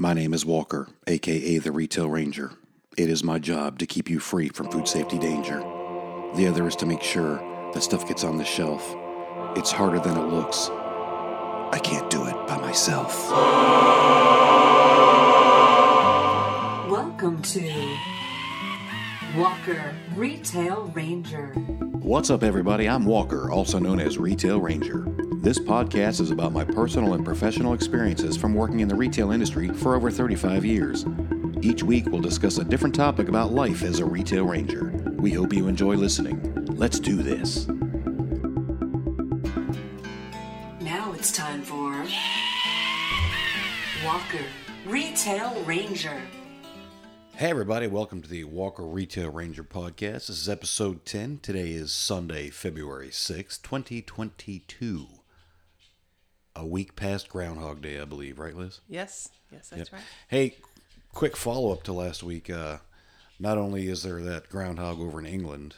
My 0.00 0.14
name 0.14 0.32
is 0.32 0.46
Walker, 0.46 0.88
aka 1.06 1.58
the 1.58 1.72
Retail 1.72 2.08
Ranger. 2.08 2.52
It 2.96 3.10
is 3.10 3.22
my 3.22 3.38
job 3.38 3.78
to 3.80 3.86
keep 3.86 4.08
you 4.08 4.18
free 4.18 4.48
from 4.48 4.70
food 4.70 4.88
safety 4.88 5.18
danger. 5.18 5.58
The 6.36 6.46
other 6.46 6.66
is 6.66 6.74
to 6.76 6.86
make 6.86 7.02
sure 7.02 7.36
that 7.74 7.82
stuff 7.82 8.08
gets 8.08 8.24
on 8.24 8.38
the 8.38 8.44
shelf. 8.46 8.96
It's 9.56 9.70
harder 9.70 9.98
than 9.98 10.16
it 10.16 10.32
looks. 10.32 10.70
I 10.70 11.78
can't 11.84 12.08
do 12.08 12.24
it 12.24 12.46
by 12.46 12.56
myself. 12.56 13.28
Welcome 16.90 17.42
to 17.42 17.98
Walker 19.36 19.94
Retail 20.16 20.86
Ranger. 20.86 21.52
What's 22.00 22.30
up, 22.30 22.42
everybody? 22.42 22.88
I'm 22.88 23.04
Walker, 23.04 23.48
also 23.48 23.78
known 23.78 24.00
as 24.00 24.18
Retail 24.18 24.60
Ranger. 24.60 25.06
This 25.34 25.56
podcast 25.56 26.20
is 26.20 26.32
about 26.32 26.52
my 26.52 26.64
personal 26.64 27.14
and 27.14 27.24
professional 27.24 27.72
experiences 27.72 28.36
from 28.36 28.54
working 28.54 28.80
in 28.80 28.88
the 28.88 28.96
retail 28.96 29.30
industry 29.30 29.68
for 29.68 29.94
over 29.94 30.10
35 30.10 30.64
years. 30.64 31.04
Each 31.62 31.84
week, 31.84 32.06
we'll 32.08 32.20
discuss 32.20 32.58
a 32.58 32.64
different 32.64 32.92
topic 32.92 33.28
about 33.28 33.52
life 33.52 33.84
as 33.84 34.00
a 34.00 34.04
retail 34.04 34.46
ranger. 34.46 34.90
We 35.18 35.30
hope 35.30 35.52
you 35.52 35.68
enjoy 35.68 35.94
listening. 35.94 36.66
Let's 36.66 36.98
do 36.98 37.22
this. 37.22 37.68
Now 40.80 41.12
it's 41.12 41.30
time 41.30 41.62
for 41.62 42.04
Walker 44.04 44.44
Retail 44.86 45.62
Ranger. 45.62 46.20
Hey, 47.40 47.48
everybody, 47.48 47.86
welcome 47.86 48.20
to 48.20 48.28
the 48.28 48.44
Walker 48.44 48.84
Retail 48.84 49.30
Ranger 49.30 49.64
podcast. 49.64 50.26
This 50.26 50.42
is 50.42 50.48
episode 50.50 51.06
10. 51.06 51.38
Today 51.38 51.70
is 51.70 51.90
Sunday, 51.90 52.50
February 52.50 53.08
6th, 53.08 53.62
2022. 53.62 55.06
A 56.54 56.66
week 56.66 56.96
past 56.96 57.30
Groundhog 57.30 57.80
Day, 57.80 57.98
I 57.98 58.04
believe, 58.04 58.38
right, 58.38 58.54
Liz? 58.54 58.82
Yes, 58.86 59.30
yes, 59.50 59.70
that's 59.70 59.90
right. 59.90 60.02
Hey, 60.28 60.56
quick 61.14 61.34
follow 61.34 61.72
up 61.72 61.82
to 61.84 61.94
last 61.94 62.22
week. 62.22 62.50
Uh, 62.50 62.80
not 63.38 63.56
only 63.56 63.88
is 63.88 64.02
there 64.02 64.20
that 64.20 64.50
groundhog 64.50 65.00
over 65.00 65.18
in 65.18 65.24
England, 65.24 65.76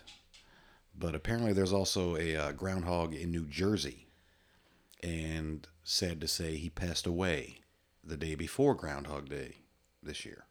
but 0.99 1.15
apparently 1.15 1.53
there's 1.53 1.73
also 1.73 2.17
a 2.17 2.35
uh, 2.35 2.51
groundhog 2.51 3.15
in 3.15 3.31
New 3.31 3.47
Jersey. 3.47 4.09
And 5.01 5.69
sad 5.85 6.21
to 6.23 6.27
say, 6.27 6.57
he 6.57 6.71
passed 6.71 7.07
away 7.07 7.61
the 8.03 8.17
day 8.17 8.35
before 8.35 8.75
Groundhog 8.75 9.29
Day 9.29 9.59
this 10.03 10.27
year. 10.27 10.47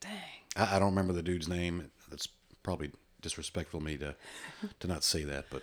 Dang. 0.00 0.10
I, 0.56 0.76
I 0.76 0.78
don't 0.78 0.90
remember 0.90 1.12
the 1.12 1.22
dude's 1.22 1.48
name. 1.48 1.90
That's 2.10 2.28
probably 2.62 2.92
disrespectful 3.20 3.78
of 3.78 3.84
me 3.84 3.96
to 3.98 4.14
to 4.80 4.86
not 4.86 5.04
say 5.04 5.24
that, 5.24 5.46
but 5.50 5.62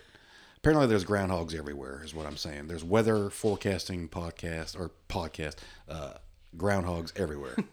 apparently 0.58 0.86
there's 0.86 1.04
groundhogs 1.04 1.54
everywhere. 1.54 2.02
Is 2.04 2.14
what 2.14 2.26
I'm 2.26 2.36
saying. 2.36 2.68
There's 2.68 2.84
weather 2.84 3.30
forecasting 3.30 4.08
podcast 4.08 4.78
or 4.78 4.90
podcast 5.08 5.56
uh, 5.88 6.14
groundhogs 6.56 7.18
everywhere. 7.18 7.56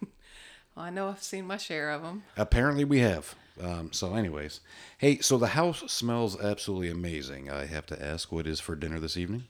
Well, 0.74 0.86
I 0.86 0.90
know 0.90 1.08
I've 1.08 1.22
seen 1.22 1.46
my 1.46 1.58
share 1.58 1.90
of 1.90 2.02
them. 2.02 2.22
Apparently 2.36 2.84
we 2.84 3.00
have. 3.00 3.34
Um, 3.60 3.92
so, 3.92 4.14
anyways, 4.14 4.60
hey, 4.96 5.18
so 5.18 5.36
the 5.36 5.48
house 5.48 5.82
smells 5.92 6.40
absolutely 6.40 6.88
amazing. 6.88 7.50
I 7.50 7.66
have 7.66 7.84
to 7.86 8.02
ask, 8.02 8.32
what 8.32 8.46
is 8.46 8.58
for 8.58 8.74
dinner 8.74 8.98
this 8.98 9.18
evening? 9.18 9.44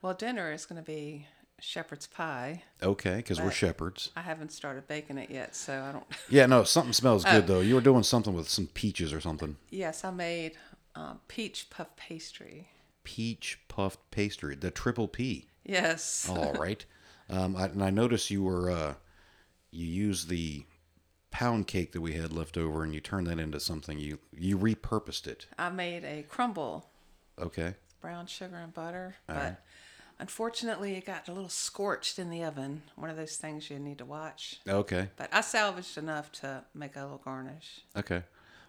Well, 0.00 0.14
dinner 0.14 0.52
is 0.52 0.64
going 0.64 0.80
to 0.80 0.86
be 0.86 1.26
shepherd's 1.66 2.06
pie. 2.06 2.62
Okay, 2.82 3.16
because 3.16 3.40
we're 3.40 3.50
shepherds. 3.50 4.10
I 4.16 4.20
haven't 4.22 4.52
started 4.52 4.86
baking 4.86 5.18
it 5.18 5.30
yet, 5.30 5.56
so 5.56 5.82
I 5.82 5.92
don't. 5.92 6.04
Yeah, 6.28 6.46
no, 6.46 6.62
something 6.64 6.92
smells 6.92 7.24
good 7.24 7.44
Oh. 7.44 7.46
though. 7.46 7.60
You 7.60 7.74
were 7.74 7.80
doing 7.80 8.04
something 8.04 8.34
with 8.34 8.48
some 8.48 8.68
peaches 8.68 9.12
or 9.12 9.20
something. 9.20 9.56
yes, 9.70 10.04
I 10.04 10.10
made 10.10 10.52
um, 10.94 11.20
peach 11.28 11.68
puff 11.70 11.88
pastry. 11.96 12.68
Peach 13.04 13.58
puffed 13.68 14.10
pastry, 14.10 14.54
the 14.56 14.70
triple 14.70 15.08
P. 15.08 15.48
Yes. 15.64 16.28
All 16.30 16.52
right. 16.58 16.84
Um, 17.28 17.56
I, 17.56 17.64
and 17.66 17.82
I 17.82 17.90
noticed 17.90 18.30
you 18.30 18.42
were 18.44 18.70
uh, 18.70 18.94
you 19.70 19.86
used 19.86 20.28
the 20.28 20.64
pound 21.30 21.66
cake 21.66 21.92
that 21.92 22.00
we 22.00 22.14
had 22.14 22.32
left 22.32 22.56
over, 22.56 22.82
and 22.84 22.94
you 22.94 23.00
turned 23.00 23.26
that 23.26 23.38
into 23.40 23.58
something. 23.60 23.98
You 23.98 24.18
you 24.32 24.56
repurposed 24.56 25.26
it. 25.26 25.46
I 25.58 25.70
made 25.70 26.04
a 26.04 26.22
crumble, 26.28 26.88
Okay. 27.40 27.74
brown 28.00 28.26
sugar 28.26 28.56
and 28.56 28.72
butter, 28.72 29.16
All 29.28 29.34
but 29.34 29.42
right. 29.42 29.56
Unfortunately 30.18 30.94
it 30.96 31.04
got 31.04 31.28
a 31.28 31.32
little 31.32 31.48
scorched 31.48 32.18
in 32.18 32.30
the 32.30 32.42
oven. 32.44 32.82
One 32.96 33.10
of 33.10 33.16
those 33.16 33.36
things 33.36 33.70
you 33.70 33.78
need 33.78 33.98
to 33.98 34.04
watch. 34.04 34.60
Okay. 34.68 35.08
But 35.16 35.28
I 35.32 35.40
salvaged 35.40 35.98
enough 35.98 36.32
to 36.40 36.64
make 36.74 36.96
a 36.96 37.02
little 37.02 37.18
garnish. 37.24 37.82
Okay. 37.96 38.22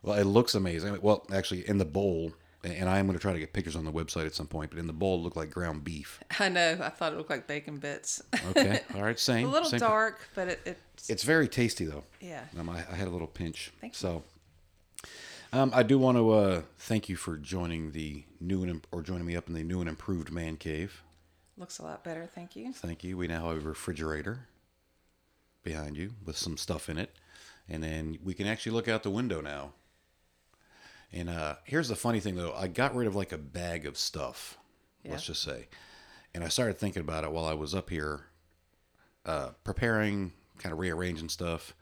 Well, 0.04 0.18
it 0.18 0.26
looks 0.26 0.56
amazing. 0.56 0.98
Well, 1.02 1.26
actually, 1.34 1.68
in 1.68 1.78
the 1.80 1.86
bowl, 1.86 2.34
and 2.64 2.88
I 2.90 3.00
am 3.00 3.08
going 3.08 3.18
to 3.18 3.22
try 3.22 3.34
to 3.34 3.40
get 3.40 3.54
pictures 3.54 3.76
on 3.76 3.86
the 3.86 3.92
website 3.92 4.26
at 4.26 4.36
some 4.36 4.48
point. 4.48 4.70
But 4.72 4.80
in 4.80 4.88
the 4.88 4.94
bowl, 4.94 5.20
it 5.20 5.22
looked 5.24 5.38
like 5.38 5.50
ground 5.50 5.84
beef. 5.84 6.20
I 6.40 6.50
know. 6.50 6.78
I 6.82 6.90
thought 6.90 7.14
it 7.14 7.18
looked 7.18 7.30
like 7.30 7.48
bacon 7.48 7.78
bits. 7.78 8.22
Okay. 8.50 8.82
All 8.96 9.02
right. 9.04 9.20
Same. 9.20 9.48
a 9.48 9.52
little 9.52 9.70
same. 9.70 9.80
dark, 9.80 10.20
but 10.36 10.48
it, 10.50 10.60
it's 10.66 11.10
It's 11.10 11.24
very 11.24 11.48
tasty 11.48 11.86
though. 11.86 12.04
yeah. 12.22 12.44
Um, 12.60 12.70
I, 12.70 12.84
I 12.92 12.96
had 12.96 13.08
a 13.08 13.12
little 13.12 13.28
pinch. 13.28 13.72
Thank 13.82 13.94
you. 13.94 13.98
so, 13.98 14.24
um, 15.54 15.72
I 15.74 15.82
do 15.84 15.98
want 15.98 16.18
to 16.18 16.32
uh, 16.32 16.62
thank 16.78 17.10
you 17.10 17.16
for 17.16 17.38
joining 17.38 17.92
the 17.92 18.24
new 18.40 18.64
and 18.64 18.86
or 18.92 19.02
joining 19.02 19.26
me 19.26 19.36
up 19.36 19.48
in 19.48 19.54
the 19.54 19.64
new 19.64 19.80
and 19.80 19.90
improved 19.90 20.32
man 20.32 20.58
cave. 20.58 21.04
Looks 21.58 21.80
a 21.80 21.84
lot 21.84 22.04
better, 22.04 22.28
thank 22.28 22.56
you. 22.56 22.72
Thank 22.72 23.04
you. 23.04 23.18
We 23.18 23.28
now 23.28 23.50
have 23.50 23.66
a 23.66 23.68
refrigerator 23.68 24.48
behind 25.64 25.98
you 25.98 26.12
with 26.24 26.38
some 26.38 26.56
stuff 26.56 26.88
in 26.88 26.98
it, 27.00 27.16
and 27.68 27.84
then 27.84 28.20
we 28.24 28.34
can 28.36 28.46
actually 28.46 28.74
look 28.74 28.88
out 28.88 29.02
the 29.04 29.10
window 29.10 29.42
now. 29.42 29.72
And 31.12 31.30
uh, 31.30 31.56
here's 31.64 31.88
the 31.88 31.96
funny 31.96 32.20
thing, 32.20 32.36
though. 32.36 32.54
I 32.54 32.68
got 32.68 32.96
rid 32.96 33.08
of 33.08 33.16
like 33.16 33.32
a 33.32 33.38
bag 33.38 33.86
of 33.86 33.98
stuff. 33.98 34.58
Let's 35.06 35.26
just 35.26 35.42
say, 35.42 35.68
and 36.34 36.44
I 36.44 36.50
started 36.50 36.78
thinking 36.78 37.02
about 37.02 37.24
it 37.24 37.32
while 37.32 37.46
I 37.46 37.54
was 37.54 37.74
up 37.74 37.90
here, 37.90 38.26
uh, 39.26 39.52
preparing, 39.64 40.34
kind 40.60 40.74
of 40.74 40.80
rearranging 40.80 41.30
stuff. 41.30 41.74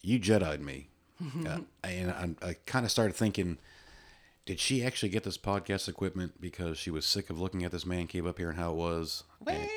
You 0.00 0.18
Jedi'd 0.18 0.62
me, 0.62 0.88
uh, 1.46 1.58
and 1.84 2.10
I, 2.42 2.48
I 2.48 2.56
kind 2.66 2.84
of 2.84 2.90
started 2.90 3.14
thinking. 3.14 3.58
Did 4.46 4.60
she 4.60 4.84
actually 4.84 5.08
get 5.08 5.24
this 5.24 5.38
podcast 5.38 5.88
equipment 5.88 6.40
because 6.40 6.76
she 6.78 6.90
was 6.90 7.06
sick 7.06 7.30
of 7.30 7.40
looking 7.40 7.64
at 7.64 7.72
this 7.72 7.86
man 7.86 8.06
cave 8.06 8.26
up 8.26 8.38
here 8.38 8.50
and 8.50 8.58
how 8.58 8.72
it 8.72 8.76
was? 8.76 9.24
And- 9.46 9.68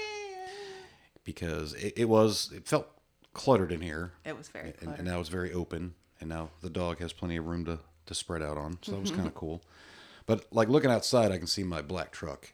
because 1.23 1.73
it, 1.73 1.93
it 1.97 2.05
was 2.05 2.51
it 2.55 2.65
felt 2.67 2.87
cluttered 3.33 3.71
in 3.71 3.81
here. 3.81 4.13
It 4.25 4.37
was 4.37 4.47
very 4.47 4.73
and, 4.79 4.95
and 4.95 5.05
now 5.05 5.19
it's 5.19 5.29
very 5.29 5.51
open. 5.53 5.93
And 6.19 6.29
now 6.29 6.49
the 6.61 6.69
dog 6.69 6.99
has 6.99 7.13
plenty 7.13 7.35
of 7.37 7.45
room 7.45 7.65
to, 7.65 7.79
to 8.07 8.15
spread 8.15 8.41
out 8.41 8.57
on. 8.57 8.79
So 8.81 8.93
that 8.93 9.01
was 9.01 9.11
kind 9.11 9.27
of 9.27 9.35
cool. 9.43 9.61
But 10.25 10.45
like 10.51 10.67
looking 10.69 10.89
outside 10.89 11.31
i 11.31 11.37
can 11.37 11.47
see 11.47 11.63
my 11.63 11.81
black 11.81 12.11
truck. 12.11 12.53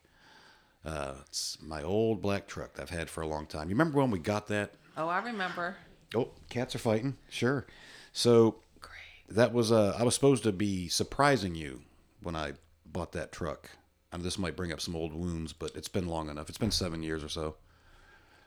Uh, 0.84 1.14
it's 1.28 1.58
my 1.62 1.82
old 1.82 2.22
black 2.22 2.46
truck 2.48 2.74
that 2.74 2.82
i've 2.82 2.90
had 2.90 3.10
for 3.10 3.22
a 3.22 3.28
long 3.28 3.46
time. 3.46 3.70
You 3.70 3.76
remember 3.76 4.00
when 4.00 4.12
we 4.12 4.20
got 4.20 4.48
that? 4.48 4.72
Oh, 4.98 5.08
I 5.08 5.20
remember. 5.24 5.76
oh 6.16 6.30
cats 6.50 6.76
are 6.76 6.80
fighting. 6.80 7.18
Sure. 7.30 7.66
So 8.12 8.56
Great. 8.82 9.36
that 9.36 9.54
was 9.54 9.72
uh, 9.72 9.96
i 10.00 10.04
was 10.04 10.16
supposed 10.16 10.44
to 10.44 10.52
be 10.52 10.88
surprising 10.90 11.54
you 11.56 11.82
when 12.24 12.36
i 12.36 12.54
bought 12.86 13.12
that 13.14 13.32
truck. 13.32 13.70
And 14.12 14.22
this 14.24 14.38
might 14.38 14.56
bring 14.56 14.72
up 14.72 14.80
some 14.82 14.96
old 14.96 15.14
wounds 15.14 15.54
but 15.54 15.76
it's 15.76 15.88
been 15.88 16.08
long 16.08 16.30
enough. 16.30 16.48
It's 16.50 16.58
been 16.60 16.72
seven 16.72 17.02
years 17.04 17.24
or 17.24 17.30
so. 17.30 17.56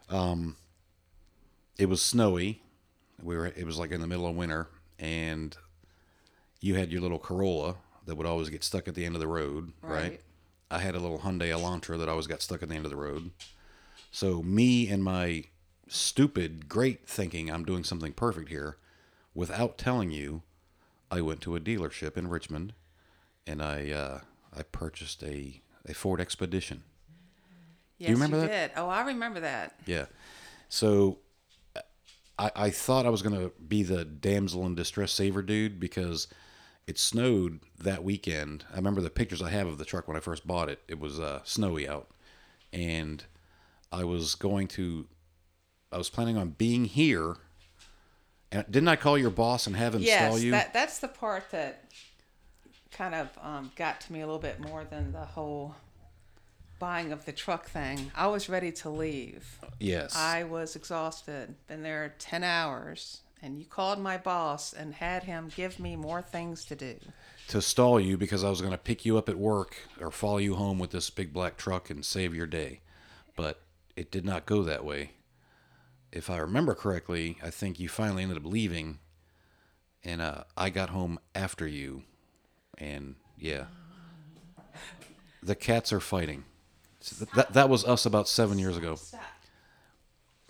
Um 0.09 0.57
it 1.79 1.89
was 1.89 2.01
snowy. 2.03 2.63
We 3.23 3.37
were 3.37 3.47
it 3.47 3.65
was 3.67 3.79
like 3.79 3.91
in 3.93 4.01
the 4.01 4.07
middle 4.07 4.27
of 4.27 4.37
winter 4.37 4.69
and 4.99 5.57
you 6.61 6.75
had 6.77 6.91
your 6.93 7.01
little 7.03 7.19
corolla 7.19 7.77
that 8.07 8.15
would 8.17 8.27
always 8.27 8.49
get 8.51 8.63
stuck 8.65 8.89
at 8.89 8.95
the 8.95 9.05
end 9.05 9.15
of 9.15 9.21
the 9.21 9.27
road 9.27 9.73
right, 9.83 9.91
Right. 10.03 10.21
i 10.71 10.79
had 10.79 10.95
a 10.95 10.99
little 11.01 11.19
hyundai 11.19 11.51
elantra 11.51 11.99
that 11.99 12.09
always 12.09 12.27
got 12.27 12.41
stuck 12.43 12.63
at 12.63 12.69
the 12.69 12.75
end 12.75 12.85
of 12.87 12.91
the 12.91 12.97
road. 12.97 13.31
So 14.11 14.43
me 14.43 14.89
and 14.89 15.03
my 15.05 15.45
stupid 15.89 16.69
great 16.69 17.07
thinking 17.09 17.51
i'm 17.51 17.65
doing 17.65 17.85
something 17.85 18.13
perfect 18.13 18.49
here 18.49 18.77
without 19.35 19.77
telling 19.79 20.11
you 20.11 20.43
i 21.11 21.21
went 21.21 21.41
to 21.43 21.55
a 21.57 21.61
dealership 21.61 22.17
in 22.17 22.29
richmond 22.29 22.73
and 23.47 23.63
i 23.63 23.91
uh, 23.91 24.21
i 24.57 24.63
purchased 24.63 25.23
a 25.23 25.61
a 25.89 25.95
ford 25.95 26.21
expedition 26.21 26.83
Yes, 27.99 28.11
remember 28.11 28.41
that? 28.41 28.49
did. 28.49 28.71
Oh, 28.77 28.91
I 28.91 29.07
remember 29.07 29.41
that. 29.41 29.75
Yeah. 29.87 30.05
So 30.69 31.21
I, 32.39 32.51
I 32.55 32.69
thought 32.71 33.07
I 33.07 33.09
was 33.09 33.23
going 33.23 33.35
to 33.41 33.53
be 33.67 33.83
the 33.83 34.05
damsel 34.05 34.67
in 34.67 34.75
distress 34.75 35.13
saver 35.13 35.41
dude 35.41 35.81
because 35.81 36.29
it 36.87 36.99
snowed 36.99 37.61
that 37.79 38.05
weekend. 38.05 38.67
I 38.71 38.77
remember 38.77 39.01
the 39.01 39.09
pictures 39.09 39.41
I 39.41 39.49
have 39.49 39.67
of 39.67 39.79
the 39.79 39.87
truck 39.87 40.07
when 40.07 40.15
I 40.17 40.21
first 40.21 40.47
bought 40.47 40.69
it. 40.69 40.81
It 40.89 41.01
was 41.01 41.19
uh, 41.19 41.41
snowy 41.45 41.89
out. 41.89 42.11
And 42.71 43.25
I 43.91 44.05
was 44.05 44.35
going 44.35 44.69
to, 44.69 45.07
I 45.91 45.97
was 45.97 46.11
planning 46.11 46.37
on 46.37 46.51
being 46.51 46.85
here. 46.85 47.37
And 48.53 48.67
didn't 48.71 48.89
I 48.89 48.97
call 48.97 49.17
your 49.17 49.31
boss 49.31 49.67
and 49.67 49.75
have 49.75 49.95
him 49.95 50.03
Yes, 50.03 50.23
stall 50.23 50.39
you? 50.39 50.51
that 50.51 50.75
that's 50.75 50.99
the 50.99 51.09
part 51.09 51.51
that 51.53 51.85
kind 52.97 53.15
of 53.15 53.29
um, 53.43 53.71
got 53.77 54.01
to 54.03 54.13
me 54.13 54.21
a 54.21 54.27
little 54.27 54.41
bit 54.41 54.61
more 54.61 54.85
than 54.85 55.13
the 55.13 55.25
whole 55.25 55.75
buying 56.79 57.13
of 57.13 57.25
the 57.25 57.33
truck 57.33 57.69
thing. 57.69 58.11
I 58.15 58.27
was 58.27 58.49
ready 58.49 58.73
to 58.73 58.91
leave. 58.91 59.59
yes. 59.81 60.15
I 60.17 60.45
was 60.45 60.77
exhausted. 60.77 61.55
Been 61.69 61.83
there 61.83 62.15
ten 62.19 62.45
hours, 62.45 63.21
and 63.43 63.59
you 63.59 63.65
called 63.65 63.99
my 63.99 64.17
boss 64.19 64.73
and 64.73 64.95
had 64.95 65.25
him 65.25 65.51
give 65.55 65.79
me 65.81 65.97
more 65.97 66.23
things 66.23 66.65
to 66.67 66.77
do. 66.77 66.97
to 67.49 67.63
stall 67.63 68.01
you 68.01 68.17
because 68.17 68.43
I 68.45 68.51
was 68.51 68.61
going 68.61 68.73
to 68.73 68.79
pick 68.79 69.05
you 69.05 69.17
up 69.19 69.29
at 69.29 69.39
work 69.39 69.77
or 70.01 70.11
follow 70.11 70.39
you 70.39 70.55
home 70.57 70.79
with 70.79 70.91
this 70.91 71.11
big 71.11 71.33
black 71.33 71.57
truck 71.57 71.91
and 71.91 72.05
save 72.05 72.35
your 72.35 72.47
day. 72.47 72.81
But 73.37 73.61
it 73.95 74.11
did 74.11 74.25
not 74.25 74.47
go 74.47 74.63
that 74.65 74.85
way. 74.85 75.13
if 76.13 76.29
I 76.31 76.39
remember 76.39 76.75
correctly, 76.75 77.37
I 77.43 77.51
think 77.51 77.79
you 77.79 77.89
finally 77.89 78.23
ended 78.23 78.39
up 78.39 78.47
leaving, 78.47 78.99
and 80.03 80.21
uh, 80.23 80.45
I 80.57 80.71
got 80.71 80.91
home 80.91 81.19
after 81.35 81.67
you, 81.67 82.03
and 82.79 83.15
yeah, 83.39 83.65
the 85.43 85.55
cats 85.55 85.93
are 85.93 86.01
fighting. 86.01 86.45
So 87.01 87.25
th- 87.25 87.37
that 87.37 87.53
that 87.55 87.69
was 87.69 87.85
us 87.85 88.07
about 88.07 88.29
seven 88.29 88.59
years 88.59 88.77
ago. 88.77 88.99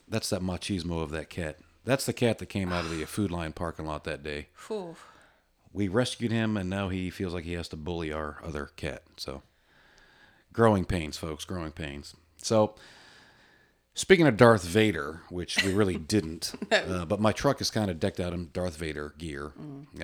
That's 0.08 0.30
that 0.30 0.40
machismo 0.42 1.02
of 1.02 1.10
that 1.10 1.28
cat. 1.30 1.58
That's 1.84 2.06
the 2.06 2.12
cat 2.12 2.38
that 2.38 2.46
came 2.46 2.72
out 2.72 2.84
of 2.84 2.90
the 2.96 3.04
Food 3.06 3.30
Lion 3.30 3.52
parking 3.52 3.86
lot 3.86 4.04
that 4.04 4.22
day. 4.22 4.48
We 5.72 5.88
rescued 5.88 6.32
him, 6.32 6.56
and 6.56 6.70
now 6.70 6.88
he 6.88 7.10
feels 7.10 7.34
like 7.34 7.44
he 7.44 7.52
has 7.52 7.68
to 7.68 7.76
bully 7.76 8.10
our 8.12 8.38
other 8.42 8.70
cat. 8.76 9.02
So, 9.18 9.42
growing 10.52 10.86
pains, 10.86 11.18
folks, 11.18 11.44
growing 11.44 11.72
pains. 11.72 12.14
So, 12.38 12.76
speaking 13.96 14.28
of 14.28 14.36
Darth 14.36 14.62
Vader, 14.62 15.22
which 15.28 15.64
we 15.64 15.72
really 15.74 15.96
didn't, 16.14 16.54
uh, 16.70 17.04
but 17.04 17.18
my 17.18 17.32
truck 17.32 17.60
is 17.60 17.72
kind 17.72 17.90
of 17.90 17.98
decked 17.98 18.20
out 18.20 18.32
in 18.32 18.50
Darth 18.52 18.76
Vader 18.76 19.12
gear. 19.18 19.52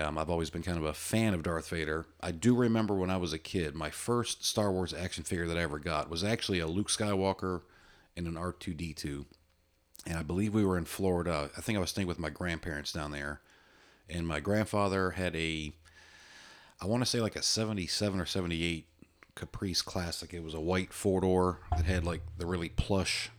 Um, 0.00 0.18
I've 0.18 0.30
always 0.30 0.50
been 0.50 0.64
kind 0.64 0.78
of 0.78 0.84
a 0.84 0.92
fan 0.92 1.32
of 1.32 1.44
Darth 1.44 1.68
Vader. 1.68 2.06
I 2.20 2.32
do 2.32 2.56
remember 2.56 2.94
when 2.94 3.10
I 3.10 3.18
was 3.18 3.32
a 3.32 3.38
kid, 3.38 3.76
my 3.76 3.90
first 3.90 4.44
Star 4.44 4.72
Wars 4.72 4.92
action 4.92 5.22
figure 5.22 5.46
that 5.46 5.56
I 5.56 5.62
ever 5.62 5.78
got 5.78 6.10
was 6.10 6.24
actually 6.24 6.58
a 6.58 6.66
Luke 6.66 6.88
Skywalker 6.88 7.62
and 8.16 8.26
an 8.26 8.34
R2D2 8.34 9.26
and 10.06 10.18
I 10.18 10.22
believe 10.22 10.54
we 10.54 10.64
were 10.64 10.78
in 10.78 10.84
Florida. 10.84 11.50
I 11.56 11.60
think 11.60 11.76
I 11.76 11.80
was 11.80 11.90
staying 11.90 12.08
with 12.08 12.18
my 12.18 12.30
grandparents 12.30 12.92
down 12.92 13.12
there, 13.12 13.40
and 14.08 14.26
my 14.26 14.40
grandfather 14.40 15.10
had 15.10 15.34
a, 15.36 15.72
I 16.80 16.86
want 16.86 17.02
to 17.02 17.08
say 17.08 17.20
like 17.20 17.36
a 17.36 17.42
'77 17.42 18.20
or 18.20 18.26
'78 18.26 18.86
Caprice 19.34 19.82
Classic. 19.82 20.34
It 20.34 20.42
was 20.42 20.54
a 20.54 20.60
white 20.60 20.92
four 20.92 21.20
door 21.20 21.60
that 21.76 21.84
had 21.84 22.04
like 22.04 22.22
the 22.36 22.46
really 22.46 22.68
plush, 22.68 23.30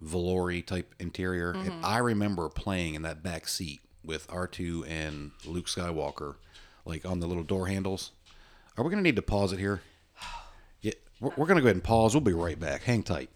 velour 0.00 0.60
type 0.62 0.94
interior. 0.98 1.52
And 1.52 1.84
I 1.84 1.98
remember 1.98 2.48
playing 2.48 2.94
in 2.94 3.02
that 3.02 3.22
back 3.22 3.48
seat 3.48 3.80
with 4.04 4.26
R2 4.28 4.88
and 4.88 5.32
Luke 5.44 5.66
Skywalker, 5.66 6.36
like 6.84 7.04
on 7.04 7.20
the 7.20 7.26
little 7.26 7.42
door 7.42 7.66
handles. 7.66 8.12
Are 8.76 8.84
we 8.84 8.90
gonna 8.90 9.02
need 9.02 9.16
to 9.16 9.22
pause 9.22 9.52
it 9.52 9.58
here? 9.58 9.82
Yeah, 10.82 10.92
we're, 11.20 11.32
we're 11.36 11.46
gonna 11.46 11.60
go 11.60 11.66
ahead 11.66 11.76
and 11.76 11.84
pause. 11.84 12.14
We'll 12.14 12.22
be 12.22 12.32
right 12.32 12.58
back. 12.58 12.82
Hang 12.84 13.02
tight. 13.02 13.28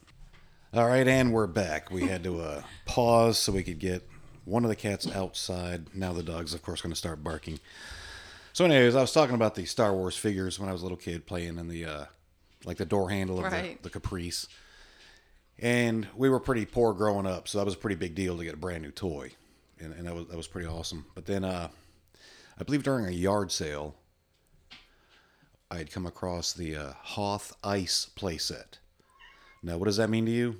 All 0.72 0.86
right, 0.88 1.06
and 1.06 1.30
we're 1.32 1.46
back. 1.46 1.90
We 1.90 2.06
had 2.06 2.24
to 2.24 2.40
uh, 2.40 2.62
pause 2.86 3.36
so 3.38 3.52
we 3.52 3.62
could 3.62 3.78
get 3.78 4.08
one 4.46 4.64
of 4.64 4.70
the 4.70 4.76
cats 4.76 5.06
outside. 5.14 5.94
Now 5.94 6.12
the 6.14 6.22
dog's, 6.22 6.54
of 6.54 6.62
course, 6.62 6.80
going 6.80 6.92
to 6.92 6.96
start 6.98 7.22
barking. 7.22 7.60
So, 8.54 8.64
anyways, 8.64 8.96
I 8.96 9.00
was 9.02 9.12
talking 9.12 9.34
about 9.34 9.54
the 9.56 9.66
Star 9.66 9.92
Wars 9.94 10.16
figures 10.16 10.58
when 10.58 10.68
I 10.68 10.72
was 10.72 10.80
a 10.80 10.84
little 10.84 10.96
kid 10.98 11.26
playing 11.26 11.58
in 11.58 11.68
the 11.68 11.84
uh, 11.84 12.04
like 12.64 12.78
the 12.78 12.84
door 12.86 13.10
handle 13.10 13.38
of 13.38 13.44
Right. 13.52 13.76
the, 13.82 13.90
the 13.90 13.90
Caprice, 14.00 14.48
and 15.58 16.06
we 16.16 16.28
were 16.28 16.40
pretty 16.40 16.64
poor 16.66 16.92
growing 16.92 17.26
up, 17.26 17.48
so 17.48 17.58
that 17.58 17.64
was 17.64 17.74
a 17.74 17.78
pretty 17.78 17.96
big 17.96 18.14
deal 18.14 18.36
to 18.36 18.44
get 18.44 18.54
a 18.54 18.58
brand 18.58 18.82
new 18.82 18.90
toy, 18.90 19.32
and, 19.78 19.92
and 19.94 20.06
that 20.06 20.14
was 20.14 20.26
that 20.28 20.36
was 20.36 20.48
pretty 20.48 20.68
awesome. 20.68 21.06
But 21.14 21.26
then, 21.26 21.44
uh, 21.44 21.68
I 22.58 22.64
believe 22.64 22.82
during 22.82 23.06
a 23.06 23.10
yard 23.10 23.52
sale, 23.52 23.94
I 25.70 25.78
had 25.78 25.90
come 25.90 26.06
across 26.06 26.52
the 26.52 26.76
uh, 26.76 26.92
Hoth 27.00 27.56
Ice 27.64 28.10
playset. 28.16 28.78
Now, 29.62 29.78
what 29.78 29.86
does 29.86 29.96
that 29.96 30.10
mean 30.10 30.26
to 30.26 30.30
you? 30.30 30.56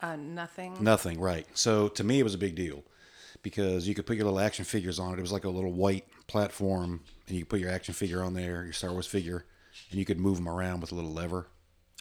Uh, 0.00 0.16
nothing. 0.16 0.76
Nothing, 0.80 1.20
right. 1.20 1.46
So 1.54 1.88
to 1.88 2.02
me, 2.04 2.20
it 2.20 2.24
was 2.24 2.34
a 2.34 2.38
big 2.38 2.54
deal 2.54 2.82
because 3.42 3.86
you 3.86 3.94
could 3.94 4.06
put 4.06 4.16
your 4.16 4.24
little 4.24 4.40
action 4.40 4.64
figures 4.64 4.98
on 4.98 5.12
it. 5.12 5.18
It 5.18 5.22
was 5.22 5.32
like 5.32 5.44
a 5.44 5.50
little 5.50 5.72
white 5.72 6.04
platform, 6.26 7.02
and 7.26 7.36
you 7.36 7.44
could 7.44 7.50
put 7.50 7.60
your 7.60 7.70
action 7.70 7.94
figure 7.94 8.22
on 8.22 8.34
there, 8.34 8.64
your 8.64 8.72
Star 8.72 8.92
Wars 8.92 9.06
figure, 9.06 9.44
and 9.90 9.98
you 9.98 10.04
could 10.04 10.18
move 10.18 10.36
them 10.36 10.48
around 10.48 10.80
with 10.80 10.92
a 10.92 10.94
little 10.94 11.12
lever. 11.12 11.48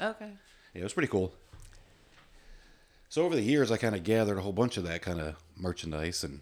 Okay. 0.01 0.31
Yeah, 0.73 0.81
it 0.81 0.83
was 0.83 0.94
pretty 0.94 1.07
cool. 1.07 1.33
So 3.09 3.25
over 3.25 3.35
the 3.35 3.41
years, 3.41 3.71
I 3.71 3.77
kind 3.77 3.95
of 3.95 4.03
gathered 4.03 4.38
a 4.38 4.41
whole 4.41 4.53
bunch 4.53 4.77
of 4.77 4.83
that 4.83 5.01
kind 5.01 5.19
of 5.19 5.35
merchandise, 5.57 6.23
and 6.23 6.41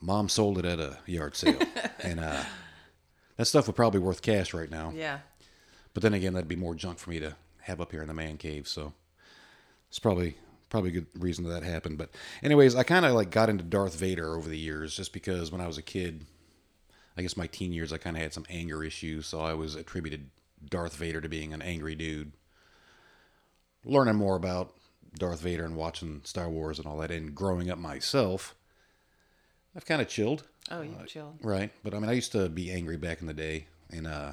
mom 0.00 0.30
sold 0.30 0.58
it 0.58 0.64
at 0.64 0.80
a 0.80 0.98
yard 1.04 1.36
sale, 1.36 1.60
and 2.02 2.18
uh, 2.18 2.42
that 3.36 3.44
stuff 3.44 3.66
would 3.66 3.76
probably 3.76 4.00
be 4.00 4.06
worth 4.06 4.22
cash 4.22 4.54
right 4.54 4.70
now. 4.70 4.92
Yeah. 4.96 5.18
But 5.92 6.02
then 6.02 6.14
again, 6.14 6.32
that'd 6.32 6.48
be 6.48 6.56
more 6.56 6.74
junk 6.74 6.98
for 6.98 7.10
me 7.10 7.20
to 7.20 7.36
have 7.62 7.82
up 7.82 7.92
here 7.92 8.00
in 8.00 8.08
the 8.08 8.14
man 8.14 8.38
cave. 8.38 8.66
So 8.66 8.94
it's 9.90 9.98
probably 9.98 10.38
probably 10.70 10.90
a 10.90 10.94
good 10.94 11.06
reason 11.18 11.44
that 11.48 11.62
happened. 11.62 11.98
But 11.98 12.10
anyways, 12.42 12.74
I 12.74 12.82
kind 12.82 13.04
of 13.04 13.12
like 13.12 13.30
got 13.30 13.50
into 13.50 13.64
Darth 13.64 13.96
Vader 13.96 14.36
over 14.36 14.48
the 14.48 14.58
years, 14.58 14.96
just 14.96 15.12
because 15.12 15.52
when 15.52 15.60
I 15.60 15.66
was 15.66 15.76
a 15.76 15.82
kid, 15.82 16.24
I 17.16 17.22
guess 17.22 17.36
my 17.36 17.46
teen 17.46 17.74
years, 17.74 17.92
I 17.92 17.98
kind 17.98 18.16
of 18.16 18.22
had 18.22 18.32
some 18.32 18.46
anger 18.48 18.82
issues, 18.82 19.26
so 19.26 19.40
I 19.40 19.52
was 19.52 19.74
attributed 19.74 20.30
Darth 20.64 20.96
Vader 20.96 21.20
to 21.20 21.28
being 21.28 21.52
an 21.52 21.60
angry 21.60 21.94
dude. 21.94 22.32
Learning 23.84 24.16
more 24.16 24.36
about 24.36 24.74
Darth 25.16 25.40
Vader 25.40 25.64
and 25.64 25.76
watching 25.76 26.20
Star 26.24 26.48
Wars 26.48 26.78
and 26.78 26.86
all 26.86 26.98
that, 26.98 27.10
and 27.10 27.34
growing 27.34 27.70
up 27.70 27.78
myself, 27.78 28.54
I've 29.76 29.86
kind 29.86 30.00
of 30.02 30.08
chilled. 30.08 30.44
Oh, 30.70 30.82
you 30.82 30.94
chilled. 31.06 31.38
Right. 31.42 31.70
But 31.82 31.94
I 31.94 31.98
mean, 31.98 32.10
I 32.10 32.14
used 32.14 32.32
to 32.32 32.48
be 32.48 32.70
angry 32.70 32.96
back 32.96 33.20
in 33.20 33.26
the 33.26 33.34
day, 33.34 33.66
and 33.90 34.06
uh, 34.06 34.32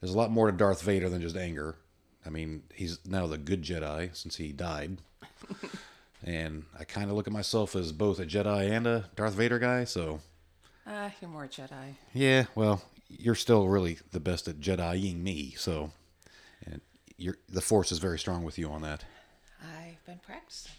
there's 0.00 0.14
a 0.14 0.18
lot 0.18 0.30
more 0.30 0.50
to 0.50 0.56
Darth 0.56 0.82
Vader 0.82 1.08
than 1.08 1.22
just 1.22 1.36
anger. 1.36 1.76
I 2.24 2.30
mean, 2.30 2.62
he's 2.74 2.98
now 3.06 3.26
the 3.26 3.38
good 3.38 3.62
Jedi 3.62 4.14
since 4.16 4.36
he 4.36 4.52
died. 4.52 4.98
and 6.24 6.64
I 6.78 6.84
kind 6.84 7.10
of 7.10 7.16
look 7.16 7.26
at 7.26 7.32
myself 7.32 7.76
as 7.76 7.92
both 7.92 8.18
a 8.18 8.26
Jedi 8.26 8.70
and 8.70 8.86
a 8.86 9.10
Darth 9.16 9.34
Vader 9.34 9.58
guy, 9.58 9.84
so 9.84 10.20
Ah, 10.86 11.10
you're 11.20 11.30
more 11.30 11.46
Jedi. 11.46 11.94
yeah, 12.14 12.44
well, 12.54 12.82
you're 13.08 13.34
still 13.34 13.66
really 13.68 13.98
the 14.12 14.20
best 14.20 14.46
at 14.48 14.60
Jediing 14.60 15.22
me, 15.22 15.54
so 15.56 15.90
and 16.64 16.80
you're 17.16 17.38
the 17.48 17.60
force 17.60 17.90
is 17.92 17.98
very 17.98 18.18
strong 18.18 18.44
with 18.44 18.58
you 18.58 18.70
on 18.70 18.82
that. 18.82 19.04
Been 20.06 20.20
practicing. 20.24 20.70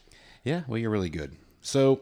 Yeah, 0.46 0.62
well, 0.68 0.78
you're 0.78 0.90
really 0.90 1.10
good. 1.10 1.36
So, 1.60 2.02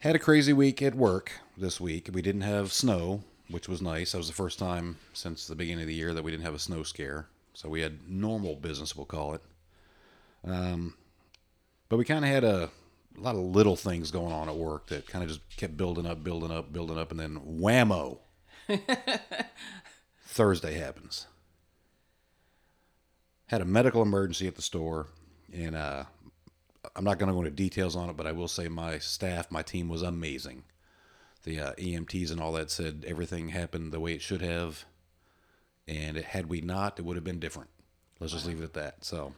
had 0.00 0.14
a 0.14 0.18
crazy 0.18 0.52
week 0.52 0.82
at 0.82 0.94
work 0.94 1.32
this 1.56 1.80
week. 1.80 2.10
We 2.12 2.20
didn't 2.20 2.42
have 2.42 2.70
snow, 2.70 3.22
which 3.48 3.66
was 3.66 3.80
nice. 3.80 4.12
That 4.12 4.18
was 4.18 4.26
the 4.26 4.34
first 4.34 4.58
time 4.58 4.98
since 5.14 5.46
the 5.46 5.54
beginning 5.54 5.84
of 5.84 5.88
the 5.88 5.94
year 5.94 6.12
that 6.12 6.22
we 6.22 6.30
didn't 6.30 6.44
have 6.44 6.54
a 6.54 6.58
snow 6.58 6.82
scare. 6.82 7.28
So 7.54 7.70
we 7.70 7.80
had 7.80 8.10
normal 8.10 8.56
business, 8.56 8.94
we'll 8.94 9.06
call 9.06 9.34
it. 9.34 9.42
Um, 10.46 10.94
but 11.88 11.96
we 11.96 12.04
kind 12.04 12.26
of 12.26 12.30
had 12.30 12.44
a, 12.44 12.70
a 13.16 13.20
lot 13.20 13.34
of 13.34 13.40
little 13.40 13.76
things 13.76 14.10
going 14.10 14.32
on 14.32 14.50
at 14.50 14.56
work 14.56 14.88
that 14.88 15.06
kind 15.06 15.22
of 15.24 15.30
just 15.30 15.56
kept 15.56 15.78
building 15.78 16.04
up, 16.06 16.22
building 16.22 16.50
up, 16.50 16.74
building 16.74 16.98
up, 16.98 17.10
and 17.10 17.18
then 17.18 17.40
whammo, 17.40 18.18
Thursday 20.26 20.74
happens. 20.74 21.26
Had 23.46 23.62
a 23.62 23.64
medical 23.64 24.02
emergency 24.02 24.46
at 24.46 24.56
the 24.56 24.62
store, 24.62 25.06
and 25.52 25.74
uh, 25.74 26.04
I'm 26.96 27.04
not 27.04 27.18
going 27.18 27.28
to 27.28 27.34
go 27.34 27.40
into 27.40 27.50
details 27.50 27.96
on 27.96 28.10
it, 28.10 28.16
but 28.16 28.26
I 28.26 28.32
will 28.32 28.48
say 28.48 28.68
my 28.68 28.98
staff, 28.98 29.50
my 29.50 29.62
team 29.62 29.88
was 29.88 30.02
amazing. 30.02 30.64
The 31.44 31.60
uh, 31.60 31.72
EMTs 31.74 32.30
and 32.30 32.40
all 32.40 32.52
that 32.52 32.70
said 32.70 33.04
everything 33.06 33.48
happened 33.48 33.92
the 33.92 34.00
way 34.00 34.12
it 34.12 34.22
should 34.22 34.42
have, 34.42 34.84
and 35.86 36.16
it, 36.16 36.26
had 36.26 36.46
we 36.46 36.60
not, 36.60 36.98
it 36.98 37.04
would 37.04 37.16
have 37.16 37.24
been 37.24 37.40
different. 37.40 37.70
Let's 38.20 38.32
just 38.32 38.46
leave 38.46 38.60
it 38.60 38.64
at 38.64 38.74
that. 38.74 39.04
So, 39.04 39.32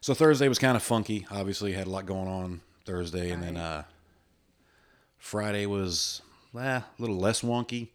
so 0.00 0.14
Thursday 0.14 0.48
was 0.48 0.58
kind 0.58 0.76
of 0.76 0.82
funky. 0.82 1.26
Obviously, 1.30 1.72
had 1.72 1.86
a 1.86 1.90
lot 1.90 2.06
going 2.06 2.28
on 2.28 2.60
Thursday, 2.84 3.30
and 3.30 3.42
then 3.42 3.56
uh, 3.56 3.84
Friday 5.16 5.64
was 5.64 6.20
eh, 6.54 6.58
a 6.58 6.84
little 6.98 7.16
less 7.16 7.40
wonky. 7.40 7.88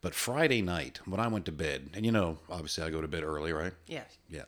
But 0.00 0.14
Friday 0.14 0.60
night, 0.60 1.00
when 1.06 1.20
I 1.20 1.28
went 1.28 1.46
to 1.46 1.52
bed, 1.52 1.90
and 1.94 2.04
you 2.04 2.12
know, 2.12 2.38
obviously 2.50 2.84
I 2.84 2.90
go 2.90 3.00
to 3.00 3.08
bed 3.08 3.22
early, 3.22 3.52
right? 3.52 3.72
Yeah. 3.86 4.02
Yeah. 4.28 4.44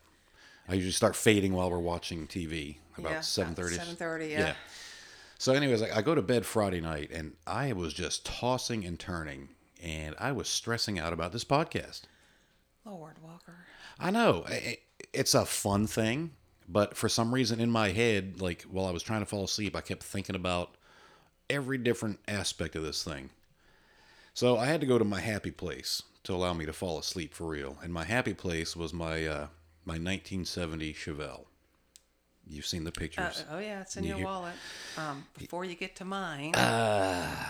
I 0.69 0.75
usually 0.75 0.93
start 0.93 1.15
fading 1.17 1.53
while 1.53 1.71
we're 1.71 1.79
watching 1.79 2.27
TV 2.27 2.77
about 2.99 3.25
seven 3.25 3.55
thirty. 3.55 3.77
Seven 3.77 3.97
thirty, 3.97 4.27
yeah. 4.29 4.55
So, 5.39 5.53
anyways, 5.53 5.83
I, 5.83 5.99
I 5.99 6.03
go 6.03 6.15
to 6.15 6.23
bed 6.23 6.47
Friday 6.47 6.81
night, 6.81 7.11
and 7.13 7.35
I 7.47 7.73
was 7.75 7.93
just 7.93 8.25
tossing 8.25 8.85
and 8.85 8.99
turning, 8.99 9.51
and 9.83 10.15
I 10.19 10.33
was 10.33 10.49
stressing 10.49 10.99
out 10.99 11.13
about 11.13 11.33
this 11.33 11.45
podcast. 11.45 12.03
Lord 12.85 13.17
Walker. 13.23 13.55
I 13.99 14.11
know 14.11 14.45
I- 14.49 14.79
it's 15.13 15.35
a 15.35 15.45
fun 15.47 15.87
thing, 15.87 16.33
but 16.69 16.97
for 16.97 17.09
some 17.09 17.33
reason 17.35 17.61
in 17.61 17.71
my 17.71 17.91
head, 17.91 18.41
like 18.41 18.63
while 18.63 18.87
I 18.87 18.91
was 18.93 19.03
trying 19.03 19.21
to 19.21 19.27
fall 19.27 19.45
asleep, 19.45 19.77
I 19.77 19.81
kept 19.83 20.03
thinking 20.03 20.37
about 20.37 20.75
every 21.51 21.79
different 21.79 22.19
aspect 22.27 22.75
of 22.77 22.83
this 22.83 23.03
thing. 23.05 23.31
So 24.35 24.57
I 24.59 24.67
had 24.67 24.81
to 24.81 24.87
go 24.87 24.99
to 24.99 25.05
my 25.05 25.21
happy 25.21 25.51
place 25.51 26.03
to 26.25 26.35
allow 26.35 26.53
me 26.55 26.67
to 26.67 26.73
fall 26.73 26.99
asleep 26.99 27.33
for 27.35 27.47
real, 27.47 27.77
and 27.83 27.93
my 27.93 28.05
happy 28.05 28.35
place 28.35 28.75
was 28.77 28.93
my 28.93 29.27
uh, 29.27 29.47
my 29.87 29.95
1970 29.95 30.93
Chevelle. 30.93 31.45
You've 32.49 32.67
seen 32.67 32.85
the 32.85 32.91
Uh, 32.91 32.99
pictures. 33.01 33.45
oh 33.51 33.59
yeah, 33.59 33.81
it's 33.81 33.97
in 33.97 34.05
You 34.05 34.11
your 34.11 34.17
hear- 34.19 34.27
wallet. 34.27 34.55
Um, 34.99 35.27
before 35.39 35.65
you 35.65 35.75
get 35.75 35.97
to 35.97 36.05
mine, 36.05 36.53
I 36.55 37.47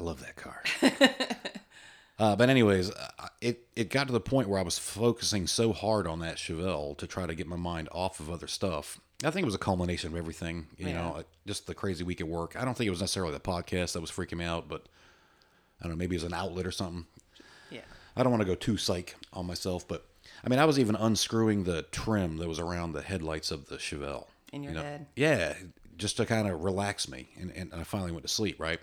love 0.00 0.20
that 0.20 0.36
car. 0.36 0.62
uh, 2.18 2.36
but 2.36 2.48
anyways, 2.48 2.90
uh, 2.90 3.28
it 3.40 3.66
it 3.76 3.90
got 3.90 4.06
to 4.06 4.12
the 4.12 4.20
point 4.20 4.48
where 4.48 4.58
I 4.58 4.62
was 4.62 4.78
focusing 4.78 5.46
so 5.46 5.72
hard 5.72 6.06
on 6.06 6.20
that 6.20 6.36
Chevelle 6.36 6.96
to 6.98 7.06
try 7.06 7.26
to 7.26 7.34
get 7.34 7.46
my 7.46 7.56
mind 7.56 7.88
off 7.92 8.20
of 8.20 8.30
other 8.30 8.46
stuff. 8.46 9.00
I 9.24 9.30
think 9.30 9.42
it 9.42 9.46
was 9.46 9.54
a 9.54 9.58
culmination 9.58 10.12
of 10.12 10.16
everything. 10.16 10.68
You 10.76 10.86
know, 10.86 10.92
Yeah. 10.92 11.10
uh, 11.10 11.22
just 11.46 11.66
the 11.66 11.74
crazy 11.74 12.04
week 12.04 12.20
at 12.20 12.28
work. 12.28 12.54
I 12.56 12.64
don't 12.64 12.76
think 12.76 12.86
it 12.86 12.90
was 12.90 13.00
necessarily 13.00 13.32
the 13.32 13.40
podcast 13.40 13.92
that 13.94 14.00
was 14.00 14.10
freaking 14.10 14.38
me 14.38 14.44
out, 14.44 14.68
but 14.68 14.86
I 15.80 15.84
don't 15.84 15.92
know. 15.92 15.96
Maybe 15.96 16.14
it 16.14 16.22
was 16.22 16.24
an 16.24 16.34
outlet 16.34 16.66
or 16.66 16.70
something. 16.72 17.06
yeah. 17.70 17.80
I 18.16 18.22
don't 18.22 18.30
want 18.32 18.40
to 18.42 18.46
go 18.46 18.54
too 18.54 18.76
psych 18.76 19.16
on 19.32 19.46
myself, 19.46 19.86
but 19.88 20.06
I 20.44 20.48
mean, 20.48 20.58
I 20.58 20.64
was 20.64 20.78
even 20.78 20.94
unscrewing 20.94 21.64
the 21.64 21.82
trim 21.82 22.36
that 22.38 22.48
was 22.48 22.58
around 22.58 22.92
the 22.92 23.02
headlights 23.02 23.50
of 23.50 23.66
the 23.66 23.76
Chevelle. 23.76 24.26
In 24.52 24.62
your 24.62 24.72
you 24.72 24.78
know? 24.78 24.84
head. 24.84 25.06
Yeah, 25.16 25.54
just 25.96 26.16
to 26.18 26.26
kind 26.26 26.48
of 26.48 26.62
relax 26.62 27.08
me. 27.08 27.28
And, 27.38 27.50
and 27.50 27.72
I 27.74 27.84
finally 27.84 28.12
went 28.12 28.22
to 28.22 28.32
sleep, 28.32 28.60
right? 28.60 28.80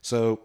So 0.00 0.40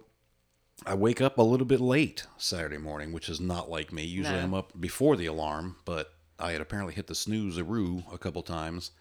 I 0.85 0.95
wake 0.95 1.21
up 1.21 1.37
a 1.37 1.43
little 1.43 1.65
bit 1.65 1.79
late 1.79 2.25
Saturday 2.37 2.77
morning, 2.77 3.11
which 3.11 3.29
is 3.29 3.39
not 3.39 3.69
like 3.69 3.91
me. 3.93 4.03
Usually 4.03 4.37
No. 4.37 4.43
I'm 4.43 4.53
up 4.53 4.79
before 4.79 5.15
the 5.15 5.27
alarm, 5.27 5.75
but 5.85 6.13
I 6.39 6.53
had 6.53 6.61
apparently 6.61 6.93
hit 6.93 7.07
the 7.07 7.15
snooze-a-roo 7.15 8.03
a 8.11 8.17
couple 8.17 8.41
times. 8.41 8.91